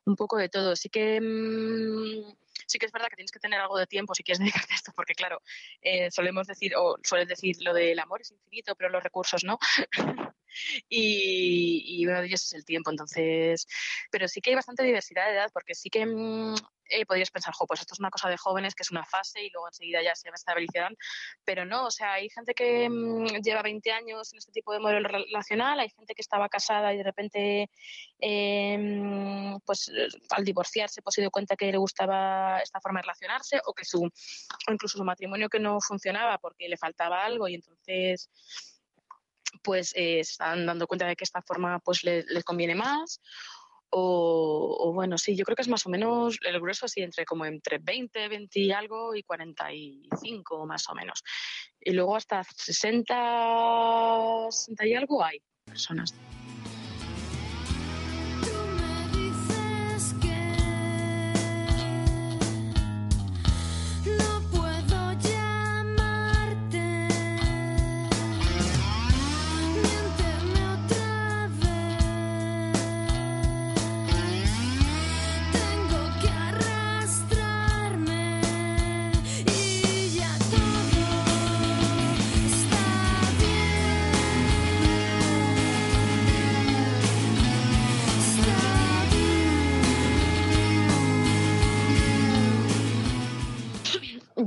un 0.07 0.17
poco 0.17 0.37
de 0.37 0.49
todo. 0.49 0.77
Sí 0.77 0.89
que 0.89 1.21
mm, 1.21 2.33
sí 2.67 2.79
que 2.79 2.87
es 2.87 2.93
verdad 2.93 3.09
que 3.09 3.17
tienes 3.17 3.33
que 3.33 3.41
tener 3.41 3.61
algo 3.61 3.79
de 3.79 3.87
tiempo 3.87 4.15
si 4.15 4.23
quieres 4.23 4.39
dedicarte 4.65 4.73
a 4.73 4.77
esto, 4.77 4.93
porque 4.95 5.15
claro, 5.15 5.43
eh, 5.83 6.11
solemos 6.11 6.47
decir, 6.47 6.75
o 6.77 6.97
sueles 7.03 7.29
decir 7.29 7.57
lo 7.61 7.75
del 7.75 7.99
amor 7.99 8.21
es 8.21 8.31
infinito, 8.31 8.75
pero 8.77 8.91
los 8.91 9.03
recursos 9.03 9.45
no. 9.45 9.59
y, 10.89 12.07
uno 12.07 12.21
de 12.21 12.27
ellos 12.27 12.45
es 12.45 12.53
el 12.55 12.65
tiempo, 12.65 12.91
entonces, 12.91 13.67
pero 14.11 14.29
sí 14.29 14.41
que 14.41 14.51
hay 14.51 14.57
bastante 14.57 14.83
diversidad 14.83 15.27
de 15.27 15.35
edad, 15.35 15.51
porque 15.53 15.75
sí 15.75 15.91
que 15.91 16.07
mm, 16.07 16.55
eh, 16.91 17.07
podrías 17.07 17.31
pensar, 17.31 17.55
jo, 17.55 17.67
pues 17.67 17.81
esto 17.81 17.95
es 17.95 18.01
una 18.01 18.11
cosa 18.11 18.29
de 18.29 18.37
jóvenes, 18.37 18.75
que 18.75 18.83
es 18.83 18.91
una 18.91 19.05
fase 19.05 19.43
y 19.45 19.51
luego 19.51 19.69
enseguida 19.69 20.03
ya 20.03 20.15
se 20.15 20.29
estabilizarán, 20.29 20.97
pero 21.45 21.65
no, 21.65 21.87
o 21.87 21.91
sea, 21.91 22.15
hay 22.15 22.29
gente 22.31 22.53
que 22.53 22.89
mm, 22.89 23.43
lleva 23.43 23.63
20 23.63 23.93
años 23.93 24.33
en 24.33 24.39
este 24.39 24.53
tipo 24.53 24.73
de 24.73 24.81
modelo 24.81 25.09
relacional, 25.09 25.79
hay 25.79 25.91
gente 25.91 26.15
que 26.15 26.23
estaba 26.23 26.49
casada 26.49 26.93
y 26.93 26.97
de 26.97 27.05
repente, 27.05 27.71
em, 28.19 29.59
pues 29.65 29.91
al 30.31 30.45
divorciarse, 30.45 31.03
pues 31.03 31.15
se 31.15 31.21
dio 31.21 31.31
cuenta 31.31 31.57
que 31.57 31.71
le 31.71 31.79
gustaba 31.79 32.61
esta 32.61 32.81
forma 32.81 32.99
de 32.99 33.03
relacionarse 33.03 33.61
o 33.67 33.73
que 33.73 33.85
su, 33.85 34.03
o 34.05 34.73
incluso 34.73 34.99
su 34.99 35.05
matrimonio 35.05 35.49
que 35.49 35.61
no 35.61 35.81
funcionaba 35.81 36.39
porque 36.39 36.69
le 36.69 36.77
faltaba 36.77 37.25
algo 37.25 37.49
y 37.49 37.55
entonces 37.55 38.29
pues 39.63 39.93
eh, 39.97 40.21
están 40.21 40.67
dando 40.67 40.87
cuenta 40.87 41.07
de 41.07 41.17
que 41.17 41.25
esta 41.25 41.43
forma 41.43 41.79
pues 41.81 42.05
les 42.05 42.27
le 42.27 42.43
conviene 42.43 42.75
más 42.75 43.21
o, 43.93 44.93
bueno, 44.95 45.19
sí, 45.19 45.37
yo 45.37 45.45
creo 45.45 45.57
que 45.57 45.63
es 45.63 45.69
más 45.69 45.85
o 45.87 45.91
menos 45.91 46.39
el 46.45 46.61
grueso 46.61 46.87
así 46.87 47.01
entre 47.01 47.25
como 47.25 47.45
entre 47.45 47.79
20, 47.79 48.29
20 48.29 48.61
y 48.61 48.71
algo 48.71 49.15
y 49.17 49.25
45 49.25 50.67
más 50.67 50.89
o 50.89 50.95
menos. 50.95 51.25
Y 51.81 51.93
luego 51.93 52.15
hasta 52.15 52.45
60, 52.45 53.15
60 54.51 54.87
y 54.87 54.95
algo 54.95 55.25
hay 55.25 55.43
personas. 55.65 56.15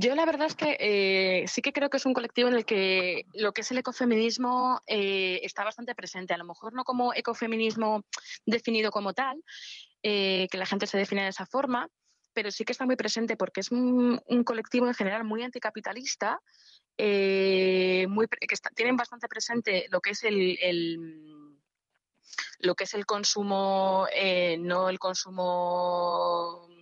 Yo 0.04 0.16
la 0.16 0.26
verdad 0.26 0.48
es 0.48 0.56
que 0.56 0.76
eh, 0.82 1.48
sí 1.48 1.62
que 1.62 1.72
creo 1.72 1.90
que 1.90 1.96
es 1.96 2.06
un 2.06 2.14
colectivo 2.14 2.50
en 2.50 2.56
el 2.56 2.66
que 2.66 3.26
lo 3.34 3.54
que 3.54 3.62
es 3.62 3.72
el 3.72 3.78
ecofeminismo 3.78 4.82
eh, 4.86 5.40
está 5.44 5.64
bastante 5.64 5.96
presente. 5.96 6.34
A 6.34 6.38
lo 6.38 6.44
mejor 6.44 6.74
no 6.74 6.84
como 6.84 7.14
ecofeminismo 7.14 8.04
definido 8.46 8.92
como 8.92 9.14
tal, 9.14 9.42
eh, 10.02 10.50
que 10.52 10.58
la 10.58 10.66
gente 10.66 10.88
se 10.88 10.98
define 10.98 11.24
de 11.24 11.30
esa 11.30 11.46
forma, 11.46 11.88
pero 12.34 12.52
sí 12.52 12.66
que 12.66 12.74
está 12.74 12.86
muy 12.86 12.98
presente 12.98 13.38
porque 13.38 13.62
es 13.62 13.72
un, 13.72 14.20
colectivo 14.46 14.88
en 14.88 14.94
general 14.94 15.24
muy 15.24 15.42
anticapitalista, 15.42 16.38
muy, 16.98 18.28
que 18.28 18.56
tienen 18.76 18.98
bastante 18.98 19.30
presente 19.30 19.86
lo 19.90 20.02
que 20.02 20.10
es 20.10 20.24
el, 20.26 20.58
lo 22.60 22.76
que 22.76 22.84
es 22.84 22.94
el 22.94 23.06
consumo, 23.06 24.06
no 24.60 24.90
el 24.90 25.00
consumo 25.00 26.73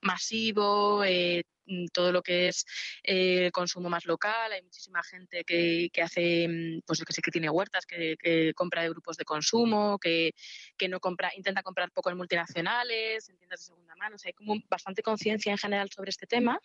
masivo, 0.00 1.04
eh, 1.04 1.44
Mm, 1.66 1.86
todo 1.92 2.12
lo 2.12 2.22
que 2.22 2.48
es 2.48 2.66
eh, 3.02 3.50
consumo 3.52 3.88
más 3.88 4.04
local. 4.04 4.52
Hay 4.52 4.62
muchísima 4.62 5.02
gente 5.02 5.44
que, 5.44 5.88
que 5.92 6.02
hace, 6.02 6.46
mm, 6.48 6.82
pues 6.86 7.02
que 7.04 7.12
sé 7.12 7.22
que 7.22 7.30
tiene 7.30 7.48
huertas, 7.50 7.86
que, 7.86 8.52
compra 8.54 8.82
de 8.82 8.90
grupos 8.90 9.16
de 9.16 9.24
consumo, 9.24 9.98
que, 9.98 10.34
que, 10.76 10.88
no 10.88 11.00
compra, 11.00 11.30
intenta 11.36 11.62
comprar 11.62 11.90
poco 11.90 12.10
en 12.10 12.16
multinacionales, 12.16 13.28
en 13.28 13.36
tiendas 13.38 13.60
de 13.60 13.66
segunda 13.66 13.96
mano. 13.96 14.16
O 14.16 14.18
sea, 14.18 14.28
hay 14.28 14.34
como 14.34 14.56
bastante 14.68 15.02
conciencia 15.02 15.52
en 15.52 15.58
general 15.58 15.90
sobre 15.90 16.10
este 16.10 16.26
tema. 16.26 16.60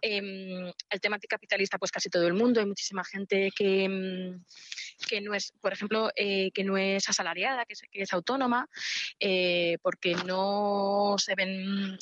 Em, 0.00 0.72
el 0.90 1.00
tema 1.00 1.16
anticapitalista, 1.16 1.78
pues 1.78 1.90
casi 1.90 2.10
todo 2.10 2.26
el 2.26 2.34
mundo. 2.34 2.60
Hay 2.60 2.66
muchísima 2.66 3.04
gente 3.04 3.50
que, 3.56 3.88
mm, 3.88 4.44
que 5.08 5.20
no 5.20 5.34
es, 5.34 5.52
por 5.60 5.72
ejemplo, 5.72 6.10
eh, 6.16 6.50
que 6.52 6.64
no 6.64 6.76
es 6.76 7.08
asalariada, 7.08 7.64
que 7.64 7.72
es, 7.74 7.82
que 7.90 8.02
es 8.02 8.12
autónoma, 8.12 8.68
eh, 9.20 9.78
porque 9.82 10.14
no 10.14 11.16
se 11.18 11.34
ven 11.34 11.98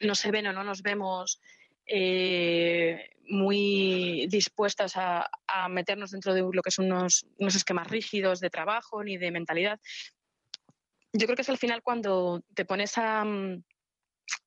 no 0.00 0.14
se 0.14 0.30
ven 0.30 0.46
o 0.46 0.52
no 0.52 0.64
nos 0.64 0.82
vemos 0.82 1.40
eh, 1.86 3.10
muy 3.28 4.26
dispuestas 4.28 4.94
a, 4.96 5.30
meternos 5.70 6.10
dentro 6.10 6.34
de 6.34 6.42
lo 6.42 6.62
que 6.62 6.70
son 6.70 6.92
unos, 6.92 7.24
esquemas 7.38 7.88
rígidos 7.88 8.40
de 8.40 8.50
trabajo 8.50 9.02
ni 9.02 9.16
de 9.16 9.30
mentalidad. 9.30 9.80
Yo 11.12 11.26
creo 11.26 11.36
que 11.36 11.42
es 11.42 11.48
al 11.48 11.58
final 11.58 11.82
cuando 11.82 12.42
te 12.54 12.66
pones 12.66 12.98
a, 12.98 13.24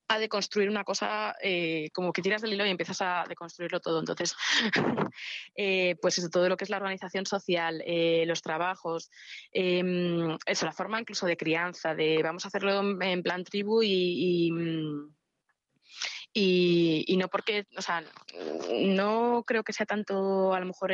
a 0.07 0.19
deconstruir 0.19 0.69
una 0.69 0.83
cosa, 0.83 1.35
eh, 1.41 1.89
como 1.93 2.13
que 2.13 2.21
tiras 2.21 2.41
del 2.41 2.53
hilo 2.53 2.65
y 2.67 2.69
empiezas 2.69 3.01
a 3.01 3.23
deconstruirlo 3.27 3.79
todo. 3.79 3.99
Entonces, 3.99 4.35
eh, 5.55 5.95
pues 6.01 6.19
eso, 6.19 6.29
todo 6.29 6.47
lo 6.49 6.57
que 6.57 6.65
es 6.65 6.69
la 6.69 6.77
organización 6.77 7.25
social, 7.25 7.83
los 8.27 8.41
trabajos, 8.41 9.09
em, 9.51 10.37
eso, 10.45 10.65
la 10.65 10.73
forma 10.73 10.99
incluso 10.99 11.25
de 11.25 11.37
crianza, 11.37 11.95
de 11.95 12.21
vamos 12.21 12.45
a 12.45 12.49
hacerlo 12.49 13.01
en 13.01 13.23
plan 13.23 13.43
tribu 13.43 13.81
y, 13.81 13.89
y 13.89 14.51
no 16.33 17.27
porque, 17.29 17.65
o 17.75 17.81
sea, 17.81 18.03
no 18.71 19.43
creo 19.45 19.63
que 19.63 19.73
sea 19.73 19.85
tanto 19.85 20.53
a 20.53 20.59
lo 20.59 20.65
mejor 20.65 20.91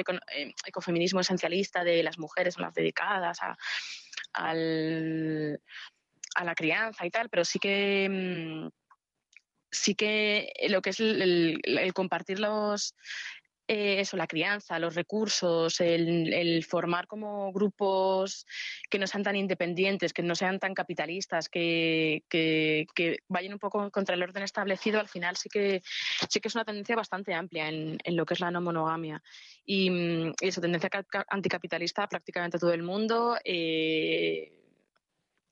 ecofeminismo 0.66 1.20
esencialista 1.20 1.84
de 1.84 2.04
las 2.04 2.18
mujeres 2.18 2.54
son 2.54 2.64
las 2.64 2.74
dedicadas 2.74 3.40
a, 3.42 3.58
al, 4.34 5.62
a 6.36 6.44
la 6.44 6.56
crianza 6.56 7.06
y 7.06 7.10
tal, 7.10 7.30
pero 7.30 7.46
sí 7.46 7.60
que 7.60 8.08
mm, 8.10 8.70
sí 9.74 9.96
que 9.96 10.54
lo 10.70 10.82
que 10.82 10.92
es 10.92 11.00
el, 11.00 11.62
compartir 11.94 12.40
los 12.40 12.96
eh, 13.74 14.00
eso, 14.00 14.18
la 14.18 14.28
crianza, 14.28 14.78
los 14.78 14.94
recursos, 14.94 15.82
el, 15.82 16.64
formar 16.64 17.08
como 17.08 17.52
grupos 17.52 18.46
que 18.90 19.00
no 19.00 19.08
sean 19.08 19.24
tan 19.24 19.36
independientes, 19.36 20.14
que 20.14 20.22
no 20.22 20.36
sean 20.36 20.60
tan 20.60 20.76
capitalistas, 20.76 21.50
que, 21.50 22.22
vayan 23.28 23.54
un 23.54 23.60
poco 23.60 23.90
contra 23.90 24.14
el 24.16 24.22
orden 24.22 24.44
establecido, 24.44 25.00
al 25.00 25.08
final 25.08 25.36
sí 25.38 25.50
que 25.50 25.82
sí 26.30 26.40
que 26.40 26.48
es 26.48 26.56
una 26.56 26.66
tendencia 26.66 26.96
bastante 26.96 27.34
amplia 27.34 27.68
en, 27.68 27.98
lo 28.06 28.26
que 28.26 28.36
es 28.36 28.40
la 28.40 28.52
no 28.52 28.62
monogamia. 28.62 29.24
Y, 29.66 29.90
mm, 29.90 30.34
esa 30.42 30.62
tendencia 30.62 30.90
anticapitalista 31.30 32.08
prácticamente 32.08 32.60
todo 32.60 32.74
el 32.74 32.84
mundo. 32.84 33.38
Eh, 33.44 34.52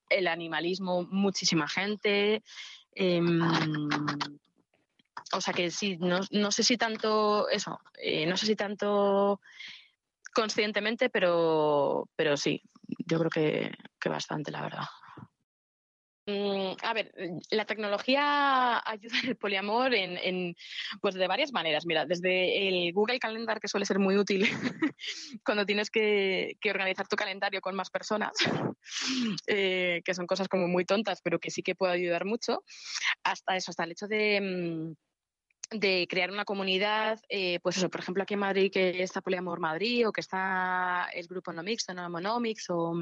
el 0.09 0.27
animalismo, 0.27 1.07
muchísima 1.09 1.67
gente. 1.67 2.43
Em, 2.93 3.39
o 5.33 5.41
sea 5.41 5.53
que 5.53 5.71
sí, 5.71 5.97
no, 5.97 6.19
no, 6.31 6.51
sé 6.51 6.63
si 6.63 6.77
tanto 6.77 7.49
eso, 7.49 7.79
eh, 8.01 8.25
no 8.25 8.37
sé 8.37 8.45
si 8.45 8.55
tanto 8.55 9.39
conscientemente, 10.33 11.09
pero, 11.09 12.09
pero 12.15 12.37
sí, 12.37 12.61
yo 13.05 13.19
creo 13.19 13.29
que, 13.29 13.71
que 13.99 14.09
bastante, 14.09 14.51
la 14.51 14.61
verdad. 14.61 14.85
Mm, 16.27 16.75
a 16.83 16.93
ver, 16.93 17.11
la 17.49 17.65
tecnología 17.65 18.81
ayuda 18.85 19.19
en 19.23 19.29
el 19.29 19.35
poliamor 19.37 19.93
en, 19.93 20.55
pues 21.01 21.15
de 21.15 21.27
varias 21.27 21.51
maneras. 21.51 21.85
Mira, 21.85 22.05
desde 22.05 22.67
el 22.67 22.93
Google 22.93 23.19
Calendar, 23.19 23.59
que 23.59 23.67
suele 23.67 23.85
ser 23.85 23.99
muy 23.99 24.17
útil 24.17 24.41
cuando 25.45 25.65
tienes 25.65 25.89
que, 25.89 26.57
organizar 26.69 27.07
tu 27.07 27.15
calendario 27.15 27.59
con 27.61 27.75
más 27.75 27.89
personas, 27.89 28.31
eh, 29.47 30.01
que 30.05 30.13
son 30.13 30.27
cosas 30.27 30.47
como 30.47 30.67
muy 30.67 30.85
tontas, 30.85 31.21
pero 31.23 31.39
que 31.39 31.49
sí 31.49 31.63
que 31.63 31.75
puede 31.75 31.93
ayudar 31.93 32.25
mucho, 32.25 32.63
hasta 33.23 33.55
eso, 33.55 33.71
hasta 33.71 33.83
el 33.83 33.91
hecho 33.91 34.07
de 34.07 34.39
mm, 34.41 34.93
de 35.71 36.05
crear 36.09 36.31
una 36.31 36.43
comunidad, 36.43 37.19
eh, 37.29 37.59
pues 37.63 37.77
eso, 37.77 37.89
por 37.89 38.01
ejemplo, 38.01 38.23
aquí 38.23 38.33
en 38.33 38.41
Madrid 38.41 38.71
que 38.71 39.01
está 39.01 39.21
Poliamor 39.21 39.59
Madrid 39.59 40.07
o 40.07 40.11
que 40.11 40.21
está 40.21 41.07
el 41.13 41.27
grupo 41.27 41.53
No 41.53 41.63
Mixto, 41.63 41.93
No 41.93 42.09
Monomics 42.09 42.69
o, 42.69 42.93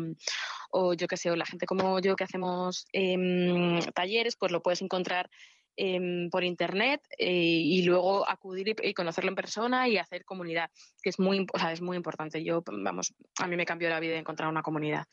o 0.71 0.93
yo 0.93 1.08
qué 1.08 1.17
sé, 1.17 1.32
o 1.32 1.36
la 1.36 1.45
gente 1.45 1.65
como 1.65 1.99
yo 1.99 2.15
que 2.15 2.23
hacemos 2.23 2.86
em, 2.93 3.79
talleres, 3.93 4.36
pues 4.36 4.51
lo 4.51 4.62
puedes 4.62 4.84
encontrar 4.84 5.29
em, 5.75 6.29
por 6.29 6.43
internet 6.43 7.01
eh, 7.17 7.32
y 7.32 7.82
luego 7.82 8.29
acudir 8.29 8.75
y, 8.84 8.93
conocerlo 8.93 9.29
en 9.29 9.36
persona 9.36 9.88
y 9.88 9.97
hacer 9.97 10.23
comunidad, 10.23 10.69
que 11.01 11.10
es 11.10 11.19
muy, 11.19 11.47
o 11.51 11.60
sea, 11.60 11.71
es 11.71 11.82
muy 11.82 11.97
importante. 11.97 12.43
Yo, 12.43 12.63
vamos, 12.65 13.15
a 13.39 13.47
mí 13.47 13.55
me 13.55 13.65
cambió 13.65 13.89
la 13.89 13.99
vida 13.99 14.15
encontrar 14.17 14.47
una 14.47 14.62
comunidad. 14.62 15.05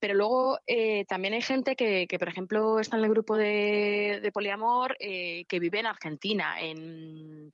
Pero 0.00 0.14
luego 0.14 0.58
eh, 0.66 1.04
también 1.06 1.34
hay 1.34 1.42
gente 1.42 1.74
que, 1.76 2.06
que, 2.08 2.18
por 2.18 2.28
ejemplo, 2.28 2.80
está 2.80 2.96
en 2.96 3.04
el 3.04 3.10
grupo 3.10 3.36
de, 3.36 4.30
poliamor, 4.32 4.96
eh, 5.00 5.44
que 5.48 5.58
vive 5.58 5.80
en 5.80 5.86
Argentina, 5.86 6.60
en, 6.60 7.52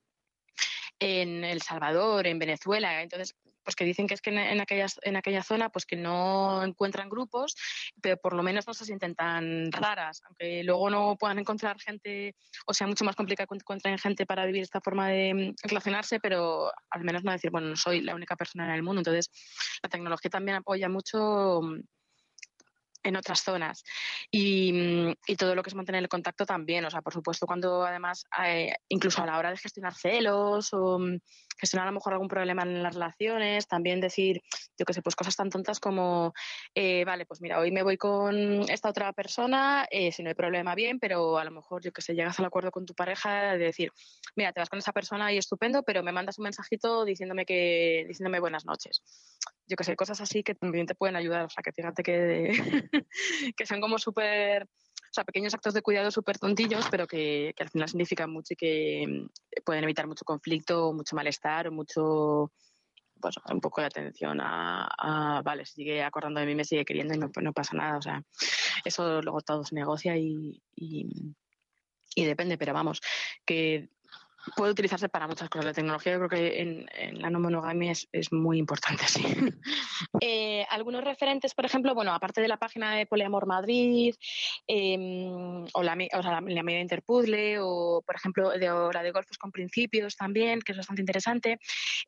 El 1.01 1.63
Salvador, 1.63 2.27
en 2.27 2.39
Venezuela. 2.39 3.03
Entonces, 3.03 3.35
pues 3.63 3.77
que 3.77 3.85
dicen 3.85 4.07
que 4.07 4.15
es 4.15 4.21
que 4.21 4.31
en, 4.31 4.39
en, 4.39 4.63
en 5.03 5.17
aquella 5.17 5.43
zona 5.43 5.71
pues 5.71 5.87
que 5.87 5.97
no 5.97 6.63
encuentran 6.63 7.09
grupos, 7.09 7.57
pero 8.01 8.19
por 8.19 8.35
lo 8.35 8.43
menos 8.43 8.67
no 8.67 8.75
se 8.75 8.85
sienten 8.85 9.15
tan 9.15 9.73
raras, 9.73 10.21
aunque 10.27 10.63
luego 10.65 10.91
no 10.91 11.17
puedan 11.19 11.39
encontrar 11.39 11.81
gente, 11.81 12.37
o 12.67 12.75
sea, 12.75 12.87
mucho 12.87 13.05
más 13.05 13.17
complicado 13.17 13.47
que 13.47 13.57
encuentren 13.57 13.99
gente 13.99 14.27
para 14.27 14.45
vivir 14.45 14.63
esta 14.63 14.83
forma 14.83 15.09
de 15.09 15.55
relacionarse, 15.63 16.21
pero 16.21 16.71
al 16.91 17.05
menos 17.05 17.25
no 17.25 17.33
decir, 17.33 17.51
bueno, 17.51 17.69
no 17.69 17.77
soy 17.77 18.03
la 18.03 18.15
única 18.15 18.37
persona 18.37 18.67
en 18.67 18.75
el 18.75 18.83
mundo. 18.83 19.01
Entonces, 19.01 19.31
la 19.83 19.89
tecnología 19.89 20.31
también 20.31 20.59
apoya 20.59 20.91
mucho 20.91 21.63
en 23.05 23.17
otras 23.17 23.43
zonas. 23.43 23.85
Mm, 24.33 25.13
y, 25.27 25.37
todo 25.37 25.55
lo 25.55 25.63
que 25.63 25.71
es 25.71 25.75
mantener 25.75 26.03
el 26.03 26.09
contacto 26.09 26.47
también. 26.47 26.85
O 26.85 26.91
sea, 26.91 27.03
por 27.03 27.13
supuesto, 27.13 27.47
cuando 27.47 27.85
además, 27.85 28.25
eh, 28.45 28.75
incluso 28.89 29.23
a 29.23 29.27
la 29.27 29.39
hora 29.39 29.51
de 29.51 29.59
gestionar 29.59 29.95
celos 29.95 30.73
o 30.73 30.99
mm, 30.99 31.19
gestionar 31.59 31.87
a 31.87 31.91
lo 31.91 31.95
mejor 31.95 32.15
algún 32.15 32.29
problema 32.29 32.63
en 32.63 32.83
las 32.83 32.95
relaciones, 32.95 33.69
también 33.69 34.01
decir, 34.01 34.43
yo 34.79 34.85
qué 34.85 34.93
sé, 34.93 35.03
pues 35.03 35.15
cosas 35.15 35.37
tan 35.37 35.51
tontas 35.51 35.79
como, 35.79 36.33
eh, 36.75 37.05
vale, 37.05 37.27
pues 37.27 37.41
mira, 37.41 37.61
hoy 37.61 37.71
me 37.71 37.83
voy 37.83 37.97
con 37.97 38.63
esta 38.69 38.89
otra 38.89 39.13
persona, 39.13 39.87
eh, 39.91 40.11
si 40.11 40.23
no 40.23 40.31
hay 40.31 40.35
problema, 40.35 40.75
bien, 40.75 40.99
pero 40.99 41.39
a 41.39 41.45
lo 41.45 41.51
mejor, 41.51 41.83
yo 41.83 41.93
que 41.93 42.03
sé, 42.03 42.15
llegas 42.15 42.39
al 42.41 42.47
acuerdo 42.47 42.71
con 42.71 42.87
tu 42.87 42.95
pareja 42.95 43.53
de 43.53 43.59
decir, 43.59 43.93
mira, 44.35 44.53
te 44.53 44.61
vas 44.61 44.71
con 44.71 44.79
esa 44.79 44.93
persona 44.93 45.33
y 45.33 45.39
estupendo, 45.39 45.83
pero 45.83 46.03
me 46.03 46.13
mandas 46.13 46.39
un 46.39 46.45
mensajito 46.45 47.05
diciéndome 47.05 47.45
que, 47.47 48.05
diciéndome 48.09 48.41
buenas 48.41 48.65
noches 48.65 49.03
yo 49.67 49.77
que 49.77 49.85
sé, 49.85 49.97
cosas 49.97 50.21
así 50.21 50.43
que 50.43 50.55
también 50.55 50.87
te 50.87 50.95
pueden 50.95 51.17
ayudar. 51.17 51.45
O 51.45 51.49
sea, 51.49 51.63
que 51.63 51.73
fíjate 51.73 52.03
que, 52.03 52.51
que 53.57 53.67
son 53.67 53.81
como 53.81 53.99
súper, 53.99 54.65
o 54.65 55.13
sea, 55.13 55.25
pequeños 55.25 55.55
actos 55.55 55.75
de 55.75 55.83
cuidado 55.83 56.11
súper 56.11 56.39
tontillos, 56.39 56.87
pero 56.91 57.07
que, 57.07 57.55
al 57.59 57.71
final 57.71 57.89
significan 57.89 58.31
mucho 58.31 58.55
y 58.55 58.57
que 58.57 59.07
mm, 59.07 59.63
pueden 59.65 59.85
evitar 59.85 60.07
mucho 60.07 60.25
conflicto, 60.25 60.93
mucho 60.93 61.17
malestar 61.17 61.71
mucho, 61.71 62.53
pues 63.21 63.37
un 63.51 63.61
poco 63.61 63.81
de 63.81 63.87
atención 63.87 64.39
a, 64.41 65.41
vale, 65.45 65.65
sigue 65.67 66.03
acordando 66.03 66.41
de 66.41 66.47
mí, 66.47 66.55
me 66.55 66.65
sigue 66.65 66.85
queriendo 66.85 67.15
y 67.15 67.19
no, 67.19 67.53
pasa 67.53 67.77
nada. 67.77 67.99
O 67.99 68.03
sea, 68.03 68.23
eso 68.85 69.23
luego 69.23 69.41
todo 69.41 69.65
se 69.65 69.75
negocia 69.75 70.17
y, 70.17 70.63
y 72.15 72.25
depende, 72.25 72.59
pero 72.59 72.73
vamos, 72.73 73.01
que 73.45 73.89
puede 74.57 74.73
utilizarse 74.73 75.09
para 75.09 75.27
muchas 75.27 75.49
cosas. 75.49 75.67
La 75.67 75.73
tecnología 75.73 76.13
yo 76.13 76.19
creo 76.19 76.29
que 76.29 76.61
en, 76.61 77.21
la 77.21 77.31
no 77.31 77.41
monogamia 77.41 77.93
es, 77.93 78.33
muy 78.33 78.59
importante, 78.59 79.05
sí. 79.07 79.23
Eh, 80.21 80.65
algunos 80.71 81.05
referentes, 81.05 81.55
por 81.55 81.65
ejemplo, 81.65 81.95
bueno, 81.95 82.13
aparte 82.13 82.41
de 82.41 82.49
la 82.49 82.57
página 82.57 82.95
de 82.95 83.07
Poliamor 83.07 83.47
Madrid, 83.47 84.15
em, 84.67 85.65
o, 85.73 85.83
la, 85.83 85.97
o 86.13 86.23
la, 86.23 86.41
media 86.41 86.81
Interpuzzle, 86.81 87.59
o 87.61 88.03
por 88.07 88.15
ejemplo 88.15 88.51
de, 88.51 88.67
la 88.93 89.03
de 89.03 89.11
Golfos 89.11 89.39
con 89.39 89.51
Principios 89.51 90.17
también, 90.17 90.61
que 90.61 90.73
es 90.73 90.79
bastante 90.79 91.03
interesante, 91.03 91.59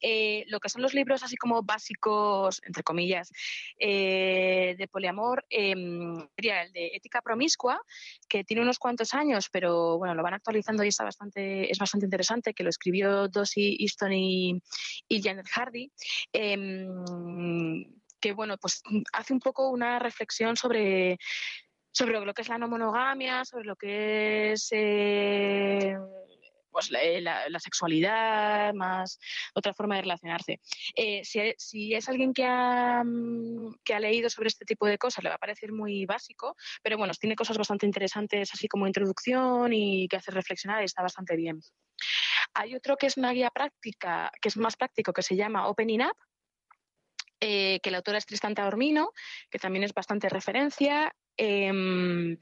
eh, 0.00 0.44
lo 0.48 0.60
que 0.60 0.68
son 0.68 0.82
los 0.82 0.94
libros 0.94 1.22
así 1.22 1.36
como 1.36 1.62
básicos, 1.62 2.60
entre 2.64 2.82
comillas, 2.82 3.30
eh, 3.78 4.45
de 4.74 4.88
poliamor, 4.88 5.44
em, 5.50 6.16
sería 6.34 6.62
el 6.62 6.72
de 6.72 6.92
Ética 6.94 7.22
Promiscua, 7.22 7.80
que 8.28 8.44
tiene 8.44 8.62
unos 8.62 8.78
cuantos 8.78 9.14
años, 9.14 9.48
pero 9.50 9.98
bueno, 9.98 10.14
lo 10.14 10.22
van 10.22 10.34
actualizando 10.34 10.82
y 10.84 10.88
está 10.88 11.04
bastante, 11.04 11.70
es 11.70 11.78
bastante 11.78 12.06
interesante 12.06 12.54
que 12.54 12.64
lo 12.64 12.70
escribió 12.70 13.28
Dossie 13.28 13.76
Easton 13.78 14.12
y, 14.12 14.62
Janet 15.08 15.46
Hardy. 15.48 15.90
Em, 16.32 16.86
que 18.20 18.32
bueno, 18.32 18.56
pues 18.58 18.82
hace 19.12 19.32
un 19.32 19.40
poco 19.40 19.70
una 19.70 19.98
reflexión 19.98 20.56
sobre, 20.56 21.18
sobre 21.92 22.20
lo 22.24 22.34
que 22.34 22.42
es 22.42 22.48
la 22.48 22.58
no 22.58 22.68
monogamia, 22.68 23.44
sobre 23.44 23.64
lo 23.64 23.76
que 23.76 24.52
es 24.52 24.68
eh, 24.72 25.96
pues 26.76 26.90
la, 26.90 27.58
sexualidad, 27.58 28.74
más 28.74 29.18
otra 29.54 29.72
forma 29.72 29.96
de 29.96 30.02
relacionarse. 30.02 30.60
Eh, 30.94 31.22
si, 31.24 31.94
es 31.94 32.06
alguien 32.06 32.34
que 32.34 32.44
ha, 32.44 33.02
que 33.82 33.94
ha 33.94 33.98
leído 33.98 34.28
sobre 34.28 34.48
este 34.48 34.66
tipo 34.66 34.86
de 34.86 34.98
cosas, 34.98 35.24
le 35.24 35.30
va 35.30 35.36
a 35.36 35.38
parecer 35.38 35.72
muy 35.72 36.04
básico, 36.04 36.54
pero 36.82 36.98
bueno, 36.98 37.14
tiene 37.18 37.34
cosas 37.34 37.56
bastante 37.56 37.86
interesantes, 37.86 38.50
así 38.52 38.68
como 38.68 38.86
introducción 38.86 39.72
y 39.72 40.06
que 40.06 40.16
hace 40.16 40.30
reflexionar 40.32 40.82
y 40.82 40.84
está 40.84 41.00
bastante 41.00 41.34
bien. 41.34 41.62
Hay 42.52 42.74
otro 42.74 42.98
que 42.98 43.06
es 43.06 43.16
una 43.16 43.32
guía 43.32 43.48
práctica, 43.48 44.30
que 44.38 44.50
es 44.50 44.58
más 44.58 44.76
práctico, 44.76 45.14
que 45.14 45.22
se 45.22 45.34
llama 45.34 45.68
Opening 45.68 46.02
Up, 46.02 46.16
eh, 47.40 47.80
que 47.82 47.90
la 47.90 47.96
autora 47.96 48.18
es 48.18 48.26
Tristan 48.26 48.54
Taormino, 48.54 49.12
que 49.48 49.58
también 49.58 49.82
es 49.82 49.94
bastante 49.94 50.28
referencia. 50.28 51.10
Em, 51.38 52.36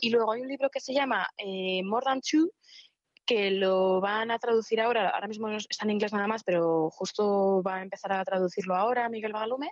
y 0.00 0.10
luego 0.10 0.30
hay 0.30 0.42
un 0.42 0.48
libro 0.48 0.70
que 0.70 0.78
se 0.78 0.94
llama 0.94 1.28
eh, 1.36 1.82
More 1.82 2.04
Than 2.04 2.20
Two, 2.20 2.52
que 3.24 3.50
lo 3.50 4.00
van 4.00 4.30
a 4.30 4.38
traducir 4.38 4.80
ahora, 4.80 5.10
ahora 5.10 5.28
mismo 5.28 5.48
está 5.50 5.84
en 5.84 5.90
inglés 5.90 6.12
nada 6.12 6.26
más, 6.26 6.42
pero 6.44 6.90
justo 6.90 7.62
va 7.62 7.76
a 7.76 7.82
empezar 7.82 8.12
a 8.12 8.24
traducirlo 8.24 8.74
ahora 8.74 9.08
Miguel 9.08 9.32
Bagalume, 9.32 9.70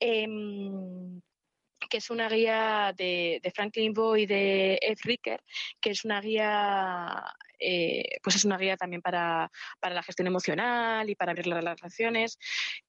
em, 0.00 1.20
que 1.88 1.98
es 1.98 2.10
una 2.10 2.28
guía 2.28 2.92
de, 2.96 3.40
Franklin 3.54 3.92
Boy 3.94 4.22
y 4.22 4.26
de 4.26 4.78
Ed 4.82 4.98
Ricker, 5.04 5.42
que 5.80 5.90
es 5.90 6.04
una 6.04 6.20
guía, 6.20 7.24
eh, 7.58 8.18
pues 8.22 8.36
es 8.36 8.44
una 8.44 8.58
guía 8.58 8.76
también 8.76 9.00
para, 9.00 9.50
para, 9.80 9.94
la 9.94 10.02
gestión 10.02 10.26
emocional 10.26 11.08
y 11.08 11.14
para 11.14 11.32
abrir 11.32 11.46
las 11.46 11.64
relaciones, 11.64 12.38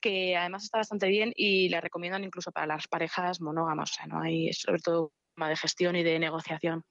que 0.01 0.35
además 0.35 0.63
está 0.63 0.79
bastante 0.79 1.07
bien 1.07 1.31
y 1.35 1.69
la 1.69 1.81
recomiendan 1.81 2.23
incluso 2.23 2.51
para 2.51 2.67
las 2.67 2.87
parejas 2.87 3.41
monógamas, 3.41 3.91
o 3.91 3.93
sea, 3.93 4.07
no 4.07 4.21
hay, 4.21 4.51
sobre 4.53 4.81
todo 4.81 5.13
de 5.47 5.55
gestión 5.55 5.95
y 5.95 6.03
de 6.03 6.19
negociación. 6.19 6.83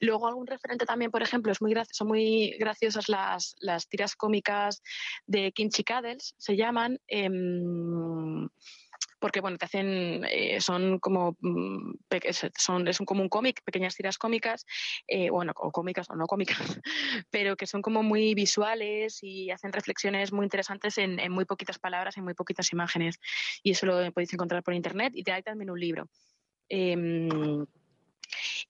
Luego 0.00 0.28
algún 0.28 0.46
referente 0.46 0.84
también, 0.84 1.10
por 1.10 1.22
ejemplo, 1.22 1.52
es 1.52 1.62
muy 1.62 1.74
son 1.90 2.08
muy 2.08 2.56
graciosas 2.58 3.08
las, 3.08 3.54
las 3.60 3.88
tiras 3.88 4.16
cómicas 4.16 4.82
de 5.26 5.52
Kimchi 5.52 5.84
Cuddles, 5.84 6.34
se 6.38 6.56
llaman. 6.56 6.98
Em, 7.06 8.48
porque 9.18 9.40
bueno, 9.40 9.58
te 9.58 9.64
hacen, 9.64 10.24
eh, 10.30 10.60
son 10.60 10.98
como, 10.98 11.36
mm, 11.40 11.94
son, 12.56 12.86
es 12.88 13.00
un, 13.00 13.06
como 13.06 13.22
un 13.22 13.28
cómic, 13.28 13.62
pequeñas 13.64 13.96
tiras 13.96 14.18
cómicas, 14.18 14.66
eh, 15.06 15.30
bueno, 15.30 15.52
o 15.56 15.70
cómicas 15.72 16.08
o 16.10 16.16
no 16.16 16.26
cómicas, 16.26 16.58
pero 17.30 17.56
que 17.56 17.66
son 17.66 17.82
como 17.82 18.02
muy 18.02 18.34
visuales 18.34 19.18
y 19.22 19.50
hacen 19.50 19.72
reflexiones 19.72 20.32
muy 20.32 20.44
interesantes 20.44 20.98
en, 20.98 21.16
muy 21.32 21.44
poquitas 21.44 21.78
palabras, 21.78 22.16
en 22.16 22.24
muy 22.24 22.34
poquitas 22.34 22.72
imágenes. 22.72 23.18
Y 23.62 23.72
eso 23.72 23.86
lo 23.86 24.12
podéis 24.12 24.32
encontrar 24.32 24.62
por 24.62 24.74
internet 24.74 25.12
y 25.14 25.22
te 25.22 25.32
hay 25.32 25.42
también 25.42 25.70
un 25.70 25.80
libro. 25.80 26.08
Em, 26.68 27.66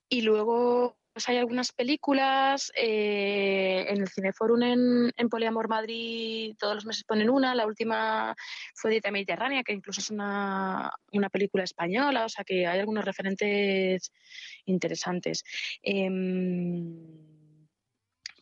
y 0.09 0.23
luego 0.23 0.97
pues 1.17 1.31
hay 1.31 1.39
algunas 1.39 1.73
películas, 1.73 2.71
eh, 2.77 3.87
en 3.89 4.03
el 4.03 4.09
Cineforum 4.11 4.63
en, 4.63 5.13
en, 5.17 5.29
Poliamor 5.31 5.67
Madrid 5.67 6.55
todos 6.59 6.75
los 6.75 6.85
meses 6.85 7.05
ponen 7.05 7.31
una, 7.31 7.55
la 7.55 7.65
última 7.65 8.37
fue 8.75 8.91
Dieta 8.91 9.11
Mediterránea, 9.11 9.63
que 9.63 9.73
incluso 9.73 10.03
es 10.03 10.11
una, 10.11 10.93
película 11.33 11.65
española, 11.65 12.27
o 12.27 12.29
sea 12.29 12.45
que 12.45 12.67
hay 12.67 12.81
algunos 12.81 13.03
referentes 13.07 14.13
interesantes. 14.67 15.43
Em, 15.81 16.99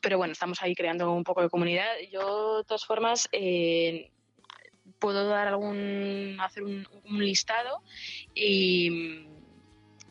pero 0.01 0.19
bueno, 0.19 0.33
estamos 0.33 0.61
ahí 0.61 0.75
creando 0.75 1.13
un 1.13 1.23
poco 1.23 1.43
de 1.43 1.51
comunidad. 1.51 1.93
Yo, 2.11 2.59
de 2.59 2.65
todas 2.65 2.85
formas, 2.85 3.29
eh, 3.31 4.11
puedo 4.99 5.29
dar 5.29 5.47
algún, 5.47 6.39
hacer 6.41 6.65
un 6.65 6.85
listado 7.21 7.85
y 8.35 9.29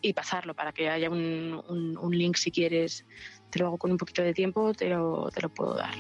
y 0.04 0.14
pasarlo 0.14 0.54
para 0.54 0.72
que 0.72 0.90
haya 0.90 1.10
un, 1.10 1.64
un, 2.00 2.18
link 2.18 2.36
si 2.36 2.52
quieres. 2.52 3.06
Te 3.50 3.60
lo 3.60 3.68
hago 3.68 3.78
con 3.78 3.92
un 3.92 3.98
poquito 3.98 4.22
de 4.22 4.34
tiempo, 4.34 4.74
te 4.74 4.90
lo, 4.90 5.32
te 5.32 5.42
lo 5.42 5.50
puedo 5.50 5.76
dar. 5.76 5.96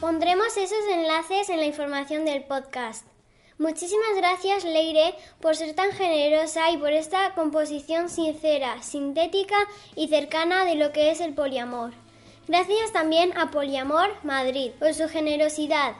Pondremos 0.00 0.56
esos 0.56 0.84
enlaces 0.92 1.48
en 1.48 1.58
la 1.58 1.66
información 1.66 2.24
del 2.24 2.44
podcast. 2.44 3.11
Muchísimas 3.58 4.16
gracias, 4.16 4.64
Leire, 4.64 5.14
por 5.40 5.56
ser 5.56 5.74
tan 5.74 5.92
generosa 5.92 6.70
y 6.70 6.78
por 6.78 6.92
esta 6.92 7.34
composición 7.34 8.08
sincera, 8.08 8.82
sintética 8.82 9.56
y 9.94 10.08
cercana 10.08 10.64
de 10.64 10.74
lo 10.74 10.92
que 10.92 11.10
es 11.10 11.20
el 11.20 11.34
poliamor. 11.34 11.92
Gracias 12.48 12.92
también 12.92 13.36
a 13.38 13.50
Poliamor 13.50 14.10
Madrid 14.24 14.72
por 14.78 14.94
su 14.94 15.08
generosidad. 15.08 15.94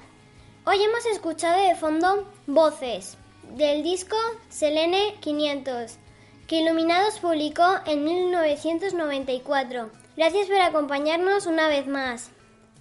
Hoy 0.65 0.83
hemos 0.83 1.07
escuchado 1.07 1.61
de 1.63 1.77
fondo 1.77 2.27
voces 2.47 3.17
del 3.57 3.83
disco 3.83 4.17
Selene 4.49 5.15
500, 5.21 5.99
que 6.47 6.61
Iluminados 6.61 7.19
publicó 7.21 7.65
en 7.87 8.05
1994. 8.05 9.91
Gracias 10.17 10.47
por 10.49 10.61
acompañarnos 10.61 11.47
una 11.47 11.69
vez 11.69 11.87
más. 11.87 12.31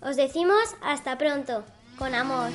Os 0.01 0.15
decimos 0.15 0.75
hasta 0.81 1.17
pronto, 1.17 1.63
con 1.97 2.15
amor. 2.15 2.49